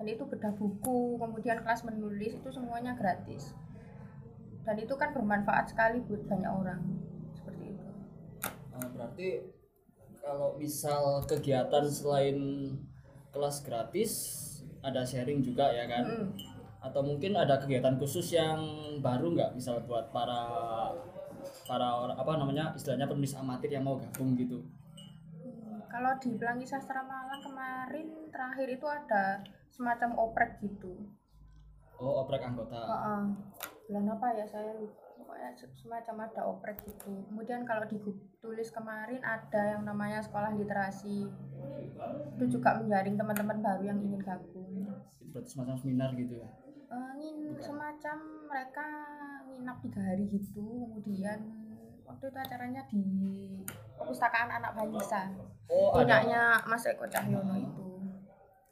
Dan 0.00 0.06
itu 0.08 0.24
bedah 0.24 0.54
buku 0.56 1.20
kemudian 1.20 1.60
kelas 1.60 1.84
menulis 1.84 2.38
itu 2.40 2.48
semuanya 2.48 2.96
gratis. 2.96 3.52
Dan 4.64 4.80
itu 4.80 4.94
kan 4.96 5.12
bermanfaat 5.12 5.74
sekali 5.74 6.00
buat 6.06 6.24
banyak 6.24 6.48
orang. 6.48 6.80
Seperti 7.36 7.76
itu. 7.76 7.90
Eh, 8.48 8.88
berarti 8.96 9.28
kalau 10.24 10.56
misal 10.56 11.20
kegiatan 11.28 11.84
selain 11.84 12.38
kelas 13.28 13.60
gratis 13.60 14.12
ada 14.80 15.04
sharing 15.04 15.44
juga 15.44 15.68
ya 15.74 15.84
kan? 15.90 16.06
Mm. 16.06 16.30
atau 16.80 17.04
mungkin 17.04 17.36
ada 17.36 17.60
kegiatan 17.60 18.00
khusus 18.00 18.32
yang 18.32 18.56
baru 19.04 19.36
nggak? 19.36 19.52
Misal 19.52 19.84
buat 19.84 20.08
para 20.16 20.48
para 21.68 21.88
orang 21.92 22.16
apa 22.16 22.32
namanya 22.40 22.72
istilahnya 22.72 23.04
penulis 23.04 23.36
amatir 23.36 23.68
yang 23.68 23.84
mau 23.84 24.00
gabung 24.00 24.32
gitu 24.32 24.64
kalau 25.90 26.14
di 26.22 26.38
Pelangi 26.38 26.64
Sastra 26.64 27.02
Malang 27.02 27.42
kemarin 27.42 28.30
terakhir 28.30 28.68
itu 28.70 28.86
ada 28.86 29.42
semacam 29.74 30.14
oprek 30.16 30.62
gitu. 30.62 30.94
Oh 31.98 32.24
oprek 32.24 32.46
anggota. 32.46 32.78
Heeh. 32.78 33.22
bulan 33.90 34.06
apa 34.14 34.26
ya 34.38 34.46
saya 34.46 34.70
lupa. 34.78 35.02
Pokoknya 35.18 35.50
se- 35.52 35.74
semacam 35.76 36.30
ada 36.30 36.42
oprek 36.46 36.78
gitu. 36.86 37.26
Kemudian 37.28 37.66
kalau 37.66 37.84
di 37.90 37.98
tulis 38.38 38.70
kemarin 38.70 39.20
ada 39.20 39.76
yang 39.76 39.82
namanya 39.82 40.22
sekolah 40.22 40.54
literasi. 40.54 41.26
Itu 42.38 42.44
juga 42.46 42.78
menjaring 42.78 43.18
teman-teman 43.18 43.58
baru 43.58 43.82
yang 43.90 43.98
ingin 44.00 44.22
gabung. 44.22 44.94
Itu 45.20 45.28
berarti 45.34 45.50
semacam 45.50 45.76
seminar 45.76 46.14
gitu 46.14 46.38
ya? 46.38 46.48
Ngin 46.90 47.58
semacam 47.60 48.16
mereka 48.48 48.86
nginap 49.46 49.76
tiga 49.84 50.00
hari 50.02 50.24
gitu. 50.32 50.62
Kemudian 50.64 51.38
waktu 52.06 52.24
itu 52.30 52.38
acaranya 52.40 52.82
di 52.88 53.04
perpustakaan 54.00 54.48
anak 54.48 54.72
Banyisa 54.72 55.28
oh 55.68 55.92
punyanya 55.92 56.56
Mas 56.64 56.88
Eko 56.88 57.04
Cahyono 57.04 57.54
itu 57.60 57.86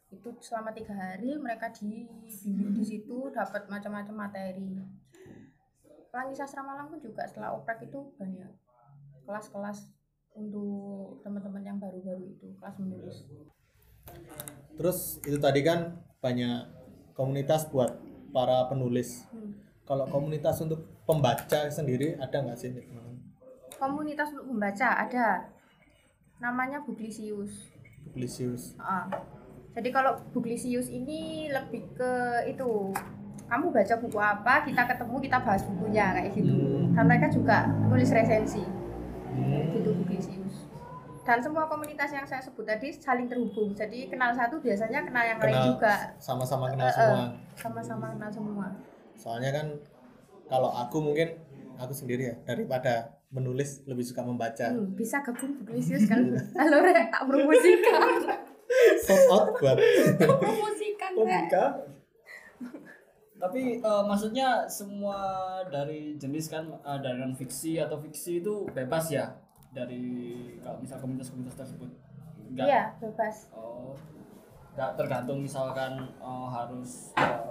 itu 0.09 0.29
selama 0.41 0.73
tiga 0.73 0.97
hari 0.97 1.37
mereka 1.37 1.69
dibimbing 1.69 2.73
di 2.73 2.83
situ 2.83 3.29
dapat 3.29 3.69
macam-macam 3.69 4.27
materi 4.27 4.81
Pelangi 6.09 6.33
Sastra 6.33 6.65
Malang 6.65 6.89
pun 6.89 6.97
juga 6.97 7.21
setelah 7.29 7.53
oprek 7.53 7.85
itu 7.85 8.01
banyak 8.17 8.49
kelas-kelas 9.29 9.93
untuk 10.33 11.21
teman-teman 11.21 11.61
yang 11.61 11.77
baru-baru 11.77 12.33
itu 12.33 12.49
kelas 12.57 12.81
menulis 12.81 13.29
Terus 14.79 15.19
itu 15.27 15.37
tadi 15.37 15.59
kan 15.59 15.99
banyak 16.23 16.63
komunitas 17.13 17.67
buat 17.67 17.99
para 18.31 18.71
penulis. 18.71 19.27
Hmm. 19.31 19.59
Kalau 19.83 20.05
komunitas 20.07 20.61
untuk 20.61 20.85
pembaca 21.03 21.67
sendiri 21.67 22.15
ada 22.15 22.45
nggak 22.45 22.57
sih? 22.57 22.71
Komunitas 23.79 24.35
untuk 24.35 24.51
membaca 24.51 24.87
ada 24.99 25.47
namanya 26.37 26.83
Buklisius 26.83 27.71
Publisius. 28.05 28.75
Ah. 28.75 29.07
Jadi 29.71 29.89
kalau 29.89 30.17
Buklisius 30.33 30.89
ini 30.89 31.47
lebih 31.47 31.87
ke 31.95 32.11
itu 32.49 32.91
kamu 33.45 33.71
baca 33.71 33.95
buku 33.97 34.19
apa, 34.19 34.53
kita 34.61 34.83
ketemu, 34.85 35.15
kita 35.23 35.37
bahas 35.41 35.63
bukunya 35.65 36.05
kayak 36.13 36.31
gitu. 36.37 36.53
Hmm. 36.53 36.93
Dan 36.93 37.03
mereka 37.07 37.27
juga 37.29 37.57
nulis 37.87 38.11
resensi, 38.11 38.61
Hmm. 39.29 39.73
gitu 39.73 39.89
Buklisius. 39.95 40.69
Dan 41.23 41.37
semua 41.39 41.65
komunitas 41.65 42.09
yang 42.09 42.25
saya 42.25 42.41
sebut 42.41 42.65
tadi 42.65 42.89
saling 42.89 43.29
terhubung. 43.29 43.73
Jadi 43.73 44.09
kenal 44.09 44.33
satu 44.33 44.57
biasanya 44.57 45.05
kenal 45.05 45.23
yang 45.23 45.37
lain 45.37 45.53
Kenal 45.53 45.67
juga, 45.71 45.93
sama-sama 46.17 46.65
kenal 46.69 46.89
eh. 46.89 46.93
semua. 46.93 47.25
sama-sama 47.55 48.05
kenal 48.13 48.31
semua. 48.33 48.67
Soalnya 49.13 49.51
kan 49.53 49.67
kalau 50.49 50.69
aku 50.73 50.97
mungkin 50.97 51.37
aku 51.77 51.93
sendiri 51.93 52.33
ya 52.33 52.35
daripada 52.45 53.18
menulis 53.29 53.85
lebih 53.85 54.01
suka 54.01 54.21
membaca. 54.21 54.67
Hmm, 54.67 54.93
bisa 54.93 55.21
gabung 55.21 55.53
Buklisius 55.55 56.05
kan? 56.05 56.25
Halo 56.55 56.81
Rek, 56.81 57.07
tak 57.07 57.23
promosikan. 57.23 58.01
Sold 59.01 59.25
out 59.29 59.47
buat 59.55 59.77
promosikan 60.19 61.11
Rek. 61.19 61.49
tapi 63.39 63.79
eh, 63.79 64.03
maksudnya 64.03 64.67
semua 64.67 65.15
dari 65.65 66.13
jenis 66.13 66.51
kan 66.51 66.67
eh, 66.67 66.99
dari 66.99 67.17
non 67.17 67.31
fiksi 67.31 67.79
atau 67.79 67.95
fiksi 67.95 68.43
itu 68.43 68.67
bebas 68.69 69.07
ya 69.09 69.31
dari 69.71 70.03
kalau 70.59 70.75
misal 70.77 70.99
komunitas-komunitas 70.99 71.55
tersebut 71.55 71.87
enggak 72.45 72.67
Iya, 72.67 72.83
bebas. 72.99 73.47
oh 73.49 73.95
nggak 74.75 74.91
tergantung 74.93 75.39
misalkan 75.39 75.91
eh, 76.19 76.47
harus 76.51 77.15
eh, 77.15 77.47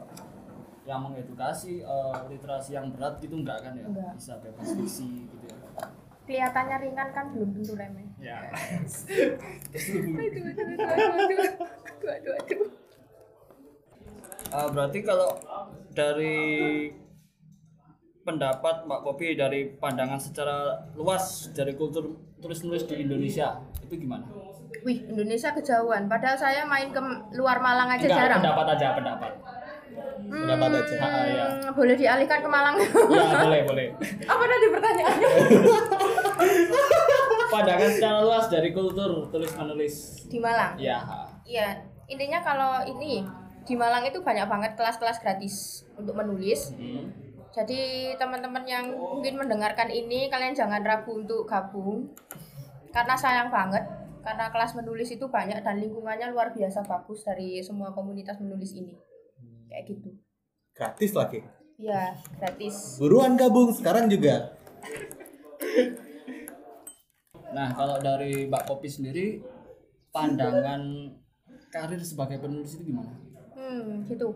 yang 0.85 1.01
mengedukasi 1.03 1.81
eh, 1.81 2.17
literasi 2.29 2.77
yang 2.77 2.93
berat 2.93 3.17
gitu 3.19 3.41
enggak 3.41 3.57
kan 3.59 3.73
ya 3.73 3.89
Enggak. 3.89 4.13
bisa 4.13 4.37
bebas 4.39 4.69
fiksi 4.77 5.25
gitu 5.25 5.35
ya 5.35 5.38
Kelihatannya 6.29 6.77
ringan 6.79 7.09
kan 7.11 7.33
belum 7.33 7.57
tentu 7.57 7.73
remeh. 7.73 8.05
ya 8.21 8.37
Aduh, 8.53 9.33
aduh, 9.73 10.45
aduh, 10.45 10.45
aduh, 10.53 10.77
aduh, 10.77 11.09
aduh, 11.25 11.41
aduh, 12.05 12.35
aduh. 12.37 12.69
Eh, 14.49 14.69
berarti 14.69 14.99
kalau 15.01 15.37
dari 15.91 16.89
pendapat 18.23 18.85
Mbak 18.85 19.01
Popi 19.03 19.33
dari 19.35 19.73
pandangan 19.73 20.17
secara 20.17 20.57
luas 20.93 21.49
dari 21.53 21.73
kultur 21.73 22.13
tulis 22.37 22.61
menulis 22.61 22.85
di 22.85 23.01
Indonesia 23.01 23.61
itu 23.81 23.97
gimana? 23.97 24.25
Wih, 24.85 25.05
Indonesia 25.07 25.53
kejauhan. 25.53 26.09
Padahal 26.09 26.37
saya 26.37 26.65
main 26.65 26.89
ke 26.89 27.01
luar 27.33 27.57
Malang 27.59 27.89
aja 27.89 28.05
Enggak, 28.05 28.21
jarang. 28.21 28.41
pendapat 28.41 28.67
aja 28.77 28.87
pendapat. 28.93 29.33
pendapat 30.29 30.71
aja. 30.77 30.95
Ah, 30.99 31.25
iya. 31.25 31.45
Hmm, 31.49 31.73
boleh 31.73 31.95
dialihkan 31.97 32.39
ke 32.41 32.49
Malang. 32.49 32.77
Ya 32.79 33.25
boleh 33.43 33.61
boleh. 33.65 33.87
Apa 34.25 34.45
tadi 34.45 34.67
pertanyaannya? 34.71 35.29
Pandangan 37.53 37.91
secara 37.91 38.19
luas 38.23 38.47
dari 38.53 38.71
kultur 38.77 39.33
tulis 39.33 39.53
menulis. 39.57 39.95
Di 40.29 40.39
Malang. 40.39 40.77
Ya. 40.77 41.01
Iya, 41.49 41.81
intinya 42.07 42.45
kalau 42.45 42.85
ini 42.85 43.25
di 43.65 43.75
Malang 43.77 44.05
itu 44.05 44.21
banyak 44.21 44.49
banget 44.49 44.73
kelas-kelas 44.77 45.21
gratis 45.21 45.85
untuk 45.97 46.17
menulis. 46.17 46.73
Hmm. 46.77 47.09
Jadi 47.53 48.13
teman-teman 48.21 48.63
yang 48.69 48.93
mungkin 48.93 49.41
mendengarkan 49.41 49.89
ini 49.89 50.29
kalian 50.29 50.53
jangan 50.55 50.85
ragu 50.85 51.17
untuk 51.17 51.49
gabung 51.49 52.13
karena 52.93 53.17
sayang 53.17 53.49
banget 53.53 53.83
karena 54.23 54.53
kelas 54.53 54.77
menulis 54.77 55.09
itu 55.09 55.25
banyak 55.29 55.65
dan 55.65 55.81
lingkungannya 55.81 56.29
luar 56.31 56.53
biasa 56.53 56.85
bagus 56.85 57.25
dari 57.25 57.65
semua 57.65 57.91
komunitas 57.97 58.37
menulis 58.39 58.77
ini 58.77 58.93
kayak 59.69 59.89
gitu 59.89 60.13
Gratis 60.77 61.13
lagi. 61.17 61.41
ya 61.79 62.13
gratis 62.37 63.01
Buruan 63.01 63.39
gabung 63.39 63.73
sekarang 63.73 64.07
juga. 64.11 64.53
Nah 67.51 67.73
kalau 67.73 67.97
dari 67.99 68.47
Mbak 68.47 68.65
Popi 68.65 68.89
sendiri 68.89 69.27
pandangan 70.09 71.13
karir 71.69 72.01
sebagai 72.01 72.41
penulis 72.41 72.75
itu 72.75 72.89
gimana? 72.89 73.13
hmm 73.53 74.07
gitu 74.07 74.33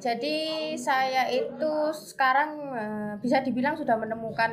jadi 0.00 0.36
saya 0.74 1.28
itu 1.28 1.72
sekarang 1.92 2.50
eh, 2.72 3.12
bisa 3.20 3.44
dibilang 3.44 3.76
sudah 3.76 3.94
menemukan 3.94 4.50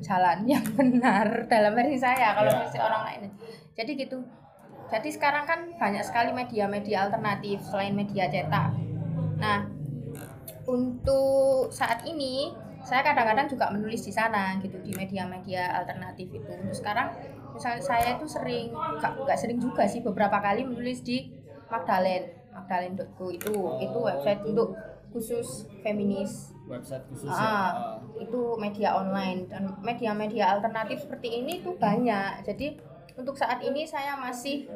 jalan 0.00 0.42
yang 0.50 0.64
benar 0.72 1.44
dalam 1.44 1.76
versi 1.76 2.00
saya 2.00 2.32
kalau 2.32 2.48
Ya. 2.48 2.58
versi 2.64 2.78
orang 2.80 3.02
lain 3.04 3.20
jadi 3.76 3.90
gitu 3.94 4.24
jadi 4.88 5.08
sekarang 5.12 5.44
kan 5.44 5.60
banyak 5.76 6.00
sekali 6.02 6.32
media-media 6.32 7.04
alternatif 7.06 7.60
selain 7.68 7.92
media 7.92 8.26
cetak 8.26 8.72
nah 9.36 9.68
untuk 10.64 11.68
saat 11.68 12.00
ini 12.08 12.50
saya 12.84 13.00
kadang-kadang 13.00 13.48
juga 13.48 13.72
menulis 13.72 14.04
di 14.04 14.12
sana 14.12 14.60
gitu 14.60 14.76
di 14.84 14.92
media-media 14.92 15.72
alternatif 15.72 16.28
itu 16.28 16.54
sekarang 16.76 17.08
misalnya 17.56 17.80
saya 17.80 18.08
itu 18.20 18.26
sering 18.28 18.68
nggak 19.00 19.38
sering 19.40 19.56
juga 19.56 19.88
sih 19.88 20.04
beberapa 20.04 20.36
kali 20.42 20.68
menulis 20.68 21.00
di 21.00 21.32
Magdalene 21.72 22.44
magdalene.co 22.52 23.32
itu 23.32 23.54
itu 23.80 23.98
website 23.98 24.40
untuk 24.46 24.78
khusus 25.10 25.66
feminis 25.80 26.52
Website 26.68 27.04
khusus 27.08 27.28
Ah, 27.28 27.34
ya? 27.34 27.48
Ah. 27.48 27.70
itu 28.20 28.40
media 28.60 28.94
online 28.94 29.48
dan 29.50 29.74
media-media 29.82 30.54
alternatif 30.54 31.02
seperti 31.02 31.42
ini 31.42 31.64
tuh 31.64 31.74
banyak 31.80 32.44
jadi 32.46 32.78
untuk 33.16 33.34
saat 33.38 33.62
ini 33.64 33.86
saya 33.86 34.18
masih 34.18 34.66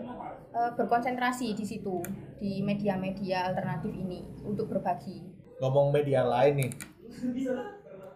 eh, 0.55 0.71
berkonsentrasi 0.75 1.55
di 1.55 1.65
situ 1.67 2.03
di 2.39 2.65
media-media 2.65 3.53
alternatif 3.53 3.93
ini 3.95 4.25
untuk 4.43 4.71
berbagi 4.73 5.23
Ngomong 5.59 5.91
media 5.91 6.23
lain 6.23 6.55
nih. 6.55 6.71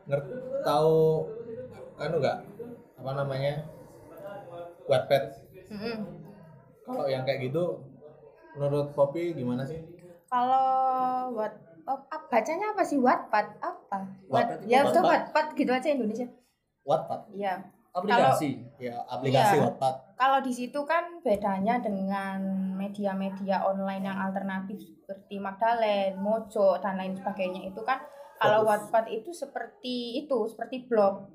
Ngerti 0.06 0.32
tahu 0.66 1.26
anu 1.98 2.16
nggak 2.18 2.38
apa 2.98 3.10
namanya? 3.14 3.54
Wattpad. 4.90 5.22
Mm-mm. 5.70 5.96
Kalau 6.82 7.06
yang 7.06 7.22
kayak 7.22 7.48
gitu 7.50 7.80
menurut 8.58 8.90
Poppy 8.92 9.32
gimana 9.32 9.62
sih? 9.62 9.80
Kalau 10.26 11.30
what 11.32 11.54
oh, 11.86 11.98
bacanya 12.30 12.74
apa 12.74 12.82
sih 12.82 12.98
Wattpad 12.98 13.46
apa? 13.62 13.98
Wattpad 14.28 14.58
Wat, 14.58 14.66
itu 14.66 14.72
ya 14.72 14.80
Wattpad. 14.86 15.46
gitu 15.54 15.70
aja 15.70 15.88
Indonesia. 15.92 16.26
Wattpad. 16.82 17.20
Iya. 17.34 17.54
Aplikasi. 17.92 18.50
Ya, 18.80 19.04
aplikasi 19.04 19.60
Iya. 19.60 19.62
Wattpad. 19.68 19.94
Kalau 20.16 20.38
di 20.40 20.52
situ 20.54 20.80
kan 20.88 21.20
bedanya 21.20 21.76
dengan 21.82 22.40
media-media 22.78 23.68
online 23.68 24.08
yang 24.08 24.18
alternatif 24.18 24.80
seperti 24.80 25.36
Magdalene, 25.36 26.16
Mojo 26.16 26.80
dan 26.80 26.96
lain 26.96 27.12
sebagainya 27.12 27.68
itu 27.68 27.80
kan 27.84 28.00
kalau. 28.42 28.60
Wattpad 28.64 29.06
itu 29.08 29.30
seperti 29.30 29.96
itu, 30.18 30.38
seperti 30.46 30.84
blog. 30.84 31.28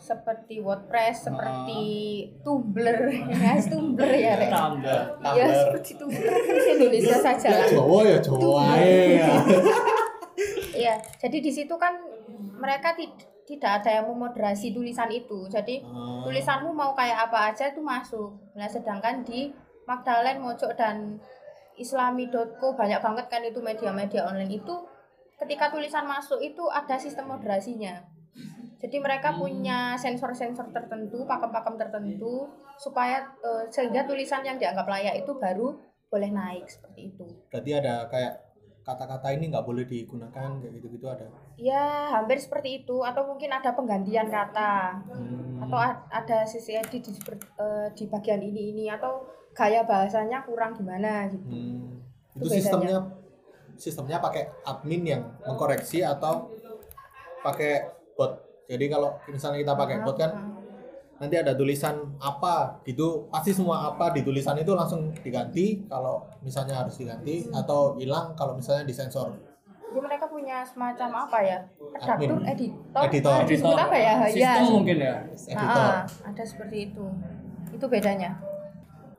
seperti 0.00 0.56
WordPress, 0.58 1.28
seperti 1.28 1.82
Tumblr, 2.40 3.00
ya 3.36 3.52
Tumblr 3.60 4.08
ya, 4.08 4.32
Rek. 4.34 4.48
Tumblr. 4.48 5.00
Ya 5.36 5.44
seperti 5.52 5.90
Tumblr 5.94 6.24
Indonesia 6.72 7.20
saja. 7.20 7.48
Ya 7.52 7.68
Jawa 7.68 8.00
ya 8.02 8.16
Jawa 8.16 8.80
ya. 8.80 9.28
Iya, 10.72 10.96
jadi 11.20 11.36
di 11.38 11.52
situ 11.52 11.76
kan 11.76 12.00
mereka 12.56 12.96
tid- 12.96 13.12
tidak 13.44 13.84
ada 13.84 14.00
yang 14.00 14.08
memoderasi 14.08 14.72
tulisan 14.72 15.12
itu. 15.12 15.44
Jadi 15.44 15.84
Ah. 15.84 16.24
tulisanmu 16.24 16.72
mau 16.72 16.96
kayak 16.96 17.28
apa 17.28 17.52
aja 17.52 17.68
itu 17.68 17.84
masuk. 17.84 18.32
Nah, 18.56 18.64
sedangkan 18.64 19.20
di 19.20 19.52
Magdalen, 19.84 20.40
Mojok 20.40 20.72
dan 20.72 21.20
Islami.co 21.76 22.72
banyak 22.72 23.00
banget 23.00 23.26
kan 23.26 23.42
itu 23.42 23.58
media-media 23.58 24.24
online 24.24 24.54
itu 24.54 24.74
ketika 25.40 25.72
tulisan 25.72 26.04
masuk 26.04 26.38
itu 26.38 26.62
ada 26.68 27.00
sistem 27.00 27.32
moderasinya. 27.32 28.04
Jadi 28.80 28.96
mereka 28.96 29.36
punya 29.36 29.92
sensor-sensor 29.96 30.72
tertentu, 30.72 31.28
pakem-pakem 31.28 31.76
tertentu 31.76 32.48
supaya 32.80 33.20
eh, 33.40 33.64
sehingga 33.68 34.08
tulisan 34.08 34.40
yang 34.40 34.56
dianggap 34.56 34.88
layak 34.88 35.20
itu 35.20 35.36
baru 35.36 35.76
boleh 36.08 36.30
naik 36.32 36.64
seperti 36.64 37.12
itu. 37.12 37.24
Berarti 37.52 37.70
ada 37.76 38.08
kayak 38.08 38.40
kata-kata 38.80 39.36
ini 39.36 39.52
nggak 39.52 39.66
boleh 39.68 39.84
digunakan 39.84 40.56
kayak 40.58 40.72
gitu-gitu 40.80 41.06
ada. 41.06 41.28
Ya, 41.60 42.08
hampir 42.08 42.40
seperti 42.40 42.80
itu 42.82 43.04
atau 43.04 43.28
mungkin 43.28 43.52
ada 43.52 43.76
penggantian 43.76 44.32
kata 44.32 44.96
Hmm. 45.12 45.60
atau 45.60 45.76
ada 46.08 46.38
sisi 46.48 46.72
edit 46.72 47.04
di, 47.04 47.12
seper- 47.12 47.36
eh, 47.60 47.88
di 47.92 48.08
bagian 48.08 48.40
ini 48.40 48.72
ini 48.72 48.84
atau 48.88 49.28
gaya 49.52 49.84
bahasanya 49.84 50.40
kurang 50.48 50.72
gimana 50.72 51.28
gitu. 51.28 51.44
Hmm. 51.44 52.00
Itu 52.32 52.48
Itu 52.48 52.56
sistemnya 52.56 52.96
bedanya. 52.96 53.19
Sistemnya 53.80 54.20
pakai 54.20 54.52
admin 54.68 55.02
yang 55.08 55.22
mengkoreksi 55.48 56.04
atau 56.04 56.52
pakai 57.40 57.88
bot. 58.12 58.36
Jadi 58.68 58.84
kalau 58.92 59.16
misalnya 59.26 59.64
kita 59.64 59.74
pakai 59.74 59.96
bot 60.04 60.14
kan 60.20 60.30
Ah, 60.30 60.46
nanti 61.20 61.36
ada 61.36 61.52
tulisan 61.52 62.16
apa 62.16 62.80
gitu 62.88 63.28
pasti 63.28 63.52
semua 63.52 63.92
apa 63.92 64.08
di 64.08 64.24
tulisan 64.24 64.56
itu 64.56 64.72
langsung 64.72 65.12
diganti 65.20 65.84
kalau 65.84 66.24
misalnya 66.40 66.80
harus 66.80 66.96
diganti 66.96 67.44
atau 67.52 67.92
hilang 68.00 68.32
kalau 68.32 68.56
misalnya 68.56 68.88
disensor 68.88 69.36
Jadi 69.90 70.00
mereka 70.00 70.24
punya 70.30 70.62
semacam 70.62 71.28
apa 71.28 71.38
ya? 71.42 71.58
Redaktur, 71.76 72.38
Admin. 72.40 72.46
editor, 72.46 73.02
Editor. 73.42 73.74
ah, 73.74 73.84
apa 73.90 73.96
ya? 73.98 74.12
Sistem 74.30 74.62
ya. 74.64 74.70
mungkin 74.70 74.96
ya. 75.02 75.14
editor 75.34 75.90
Ah, 75.90 76.06
ada 76.06 76.44
seperti 76.46 76.76
itu. 76.88 77.04
Itu 77.74 77.84
bedanya. 77.90 78.38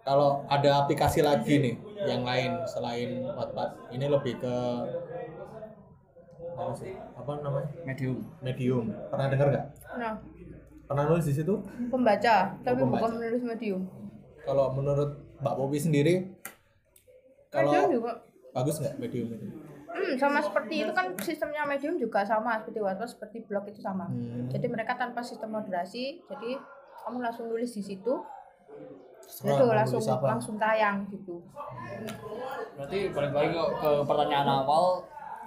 Kalau 0.01 0.45
ada 0.47 0.81
aplikasi 0.81 1.21
lagi 1.21 1.55
nih 1.57 1.75
yang 2.01 2.21
lain 2.21 2.57
selain 2.65 3.09
Wattpad 3.27 3.69
ini 3.91 4.05
lebih 4.05 4.37
ke 4.37 4.55
apa 6.51 6.73
sih 6.73 6.93
apa 6.93 7.31
namanya 7.39 7.69
Medium. 7.83 8.17
medium 8.39 8.85
pernah 9.07 9.27
dengar 9.27 9.47
nggak 9.49 9.65
Nah, 9.91 10.13
pernah 10.85 11.03
nulis 11.05 11.25
di 11.25 11.33
situ 11.33 11.53
pembaca, 11.87 12.35
tapi 12.57 12.75
Oh, 12.75 12.85
pembaca. 12.85 13.01
bukan 13.01 13.11
menulis 13.17 13.43
medium. 13.43 13.81
kalau 14.41 14.71
menurut 14.71 15.09
Mbak 15.37 15.55
Bobi 15.55 15.77
sendiri 15.77 16.15
kalau 17.47 17.71
Medium 17.71 17.91
juga. 17.93 18.11
bagus 18.51 18.75
nggak 18.77 18.95
medium 18.97 19.29
itu 19.29 19.47
Hmm, 19.91 20.15
sama 20.15 20.39
seperti 20.39 20.81
itu 20.81 20.91
kan 20.93 21.11
sistemnya 21.19 21.67
medium 21.67 21.99
juga 21.99 22.23
sama 22.23 22.55
seperti 22.57 22.79
WhatsApp 22.79 23.11
seperti 23.11 23.43
blog 23.43 23.67
itu 23.67 23.83
sama. 23.83 24.07
Hmm. 24.07 24.47
Jadi 24.47 24.71
mereka 24.71 24.95
tanpa 24.95 25.19
sistem 25.19 25.51
moderasi, 25.51 26.15
jadi 26.25 26.55
kamu 26.97 27.19
langsung 27.19 27.51
nulis 27.51 27.75
di 27.75 27.83
situ, 27.83 28.23
Terserah 29.31 29.55
itu 29.55 29.65
langsung 29.71 30.01
nulis 30.03 30.11
apa. 30.11 30.25
langsung 30.27 30.55
tayang 30.59 30.97
gitu. 31.07 31.35
Berarti 32.75 32.99
balik 33.15 33.31
lagi 33.31 33.49
ke, 33.55 33.63
ke 33.79 33.91
pertanyaan 34.03 34.49
awal, 34.61 34.85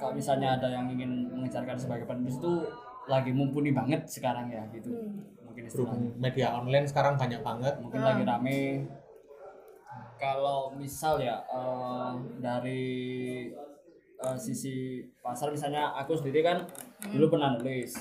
kalau 0.01 0.13
misalnya 0.17 0.57
ada 0.57 0.69
yang 0.73 0.89
ingin 0.89 1.29
mengejarkan 1.29 1.77
sebagai 1.77 2.09
penulis 2.09 2.41
itu 2.41 2.65
lagi 3.05 3.31
mumpuni 3.37 3.77
banget 3.77 4.09
sekarang 4.09 4.49
ya 4.49 4.65
gitu. 4.73 4.89
Hmm. 4.89 5.21
Mungkin 5.45 5.63
istilahnya. 5.69 6.11
media 6.17 6.49
online 6.57 6.89
sekarang 6.89 7.15
banyak 7.15 7.45
banget 7.45 7.75
Mungkin 7.79 8.01
Hmm. 8.01 8.09
lagi 8.09 8.23
rame. 8.25 8.61
Kalau 10.17 10.73
misal 10.73 11.21
ya 11.21 11.45
eh, 11.45 12.13
dari 12.41 12.85
eh, 14.17 14.39
sisi 14.41 15.05
pasar 15.21 15.53
misalnya 15.53 15.93
aku 15.93 16.17
sendiri 16.17 16.41
kan 16.41 16.65
dulu 17.13 17.37
pernah 17.37 17.53
nulis. 17.55 17.93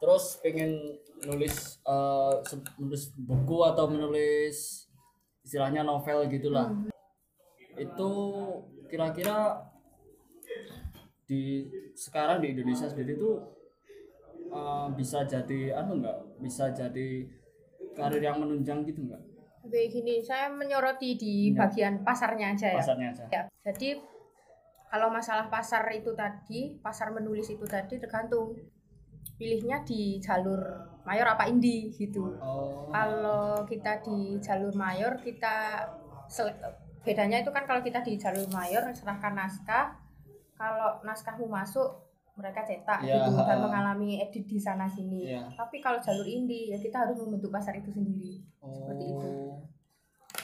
Terus 0.00 0.40
pengen 0.42 0.98
nulis 1.22 1.78
se- 2.42 2.64
menulis 2.76 3.12
buku 3.14 3.58
atau 3.62 3.84
menulis 3.86 4.86
istilahnya 5.42 5.82
novel 5.82 6.24
gitulah. 6.26 6.72
Itu 7.74 8.10
kira-kira 8.86 9.60
di 11.24 11.62
sekarang 11.94 12.42
di 12.42 12.52
Indonesia 12.52 12.90
sendiri 12.90 13.14
tuh 13.14 13.38
eh, 14.50 14.86
bisa 14.98 15.22
jadi 15.22 15.78
anu 15.78 16.02
enggak 16.02 16.18
bisa 16.38 16.74
jadi 16.74 17.08
karir 17.94 18.18
yang 18.20 18.42
menunjang 18.42 18.82
gitu 18.82 19.06
enggak 19.06 19.22
Oke 19.60 19.76
gini, 19.86 20.24
saya 20.24 20.48
menyoroti 20.48 21.14
di 21.14 21.52
Ya. 21.52 21.62
bagian 21.62 22.00
pasarnya 22.00 22.56
aja 22.56 22.72
ya. 22.72 22.78
pasarnya 22.80 23.06
aja 23.12 23.24
Ya, 23.28 23.42
jadi 23.62 24.00
kalau 24.88 25.12
masalah 25.12 25.46
pasar 25.46 25.84
itu 25.92 26.10
tadi, 26.16 26.80
pasar 26.80 27.12
menulis 27.12 27.46
itu 27.46 27.62
tadi 27.62 28.00
tergantung 28.00 28.56
pilihnya 29.40 29.80
di 29.88 30.20
jalur 30.20 30.60
mayor 31.08 31.32
apa 31.32 31.48
indie 31.48 31.88
gitu. 31.96 32.36
oh 32.38 32.88
Kalau 32.92 33.64
kita 33.64 34.04
di 34.04 34.36
jalur 34.38 34.72
mayor 34.76 35.16
kita 35.16 35.88
bedanya 37.00 37.40
itu 37.40 37.48
kan 37.48 37.64
kalau 37.64 37.80
kita 37.80 38.04
di 38.04 38.20
jalur 38.20 38.44
mayor 38.52 38.92
serahkan 38.92 39.32
naskah, 39.32 39.96
kalau 40.54 41.00
naskahmu 41.00 41.48
masuk 41.48 42.10
mereka 42.36 42.64
cetak 42.64 43.04
Ya, 43.04 43.28
gitu 43.28 43.36
dan 43.44 43.58
mengalami 43.60 44.20
edit 44.20 44.44
di 44.48 44.56
sana 44.60 44.88
sini. 44.88 45.28
Ya. 45.28 45.44
Tapi 45.56 45.80
kalau 45.80 46.00
jalur 46.00 46.24
indie 46.24 46.72
ya 46.72 46.78
kita 46.80 47.04
harus 47.04 47.20
membentuk 47.20 47.52
pasar 47.52 47.76
itu 47.76 47.92
sendiri. 47.92 48.40
Seperti 48.60 49.04
itu. 49.12 49.28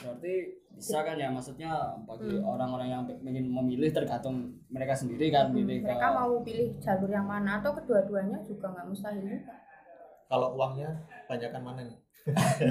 Berarti 0.09 0.35
bisa 0.71 0.97
kan 1.01 1.15
ya 1.15 1.27
maksudnya 1.27 1.71
bagi 2.01 2.31
Hmm. 2.31 2.45
orang-orang 2.47 2.87
yang 2.87 3.01
ingin 3.19 3.45
memilih 3.45 3.89
tergantung 3.89 4.35
mereka 4.67 4.93
sendiri 4.93 5.27
kan 5.27 5.49
Hmm, 5.49 5.57
pilih 5.57 5.77
ke 5.79 5.85
mereka 5.85 6.07
mau 6.11 6.37
pilih 6.39 6.67
jalur 6.77 7.09
yang 7.09 7.25
mana 7.25 7.57
atau 7.57 7.73
kedua-duanya 7.73 8.37
juga 8.41 8.69
nggak 8.69 8.85
mustahil 8.85 9.19
juga. 9.19 9.57
kalau 10.27 10.53
uangnya 10.53 10.89
banyakkan 11.25 11.61
mana 11.61 11.81
nih 11.81 11.97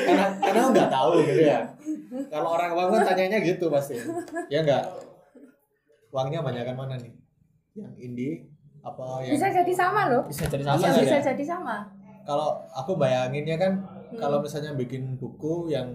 karena 0.00 0.26
karena 0.38 0.60
nggak 0.70 0.88
tahu 0.88 1.10
gitu 1.20 1.42
ya 1.44 1.60
kalau 2.28 2.48
orang 2.52 2.70
uang 2.72 2.88
kan 2.94 3.02
tanyanya 3.06 3.38
gitu 3.40 3.66
pasti 3.68 3.98
ya 4.46 4.62
nggak 4.62 4.84
uangnya 6.10 6.40
banyakkan 6.40 6.74
mana 6.74 6.94
nih 6.96 7.12
yang 7.74 7.92
indie 7.96 8.48
apa 8.80 9.20
yang 9.20 9.34
Bisa 9.34 9.48
jadi 9.52 9.72
sama 9.72 10.02
loh. 10.08 10.22
bisa 10.24 10.44
jadi 10.46 10.62
Sama 10.64 10.78
Iya, 10.78 10.88
sih 10.90 11.02
bisa 11.04 11.16
ya? 11.16 11.22
jadi 11.30 11.44
sama. 11.44 11.76
kalau 12.22 12.48
aku 12.72 12.96
bayanginnya 12.96 13.56
kan 13.56 13.72
Hmm. 14.10 14.16
kalau 14.16 14.40
misalnya 14.40 14.72
bikin 14.72 15.14
buku 15.16 15.68
yang 15.68 15.86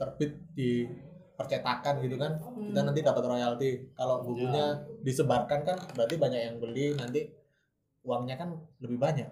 terbit 0.00 0.32
di 0.56 0.88
percetakan 1.36 2.00
gitu 2.00 2.16
kan 2.16 2.36
Hmm. 2.36 2.68
kita 2.68 2.80
nanti 2.82 3.00
dapat 3.00 3.22
royalti 3.22 3.70
kalau 3.92 4.20
bukunya 4.20 4.64
disebarkan 5.00 5.60
kan 5.62 5.76
berarti 5.92 6.16
banyak 6.16 6.40
yang 6.40 6.56
beli 6.56 6.92
nanti 6.94 7.28
uangnya 8.02 8.36
kan 8.36 8.48
lebih 8.80 8.96
banyak 8.98 9.28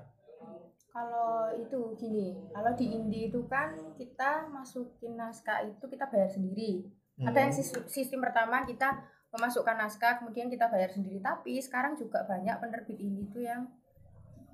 Kalau 0.89 1.55
itu 1.55 1.79
gini, 1.95 2.35
kalau 2.51 2.75
di 2.75 2.91
indie 2.91 3.31
itu 3.31 3.47
kan 3.47 3.71
kita 3.95 4.51
masukin 4.51 5.15
naskah 5.15 5.63
itu 5.63 5.85
kita 5.87 6.11
bayar 6.11 6.27
sendiri. 6.27 6.91
Ada 7.21 7.39
yang 7.39 7.53
Hmm. 7.55 7.61
sis- 7.61 7.87
sistem 7.87 8.19
pertama 8.19 8.67
kita 8.67 8.99
memasukkan 9.31 9.79
naskah 9.79 10.19
kemudian 10.19 10.51
kita 10.51 10.67
bayar 10.67 10.91
sendiri. 10.91 11.23
Tapi 11.23 11.63
sekarang 11.63 11.95
juga 11.95 12.27
banyak 12.27 12.51
penerbit 12.59 12.99
indie 12.99 13.31
itu 13.31 13.39
yang 13.39 13.71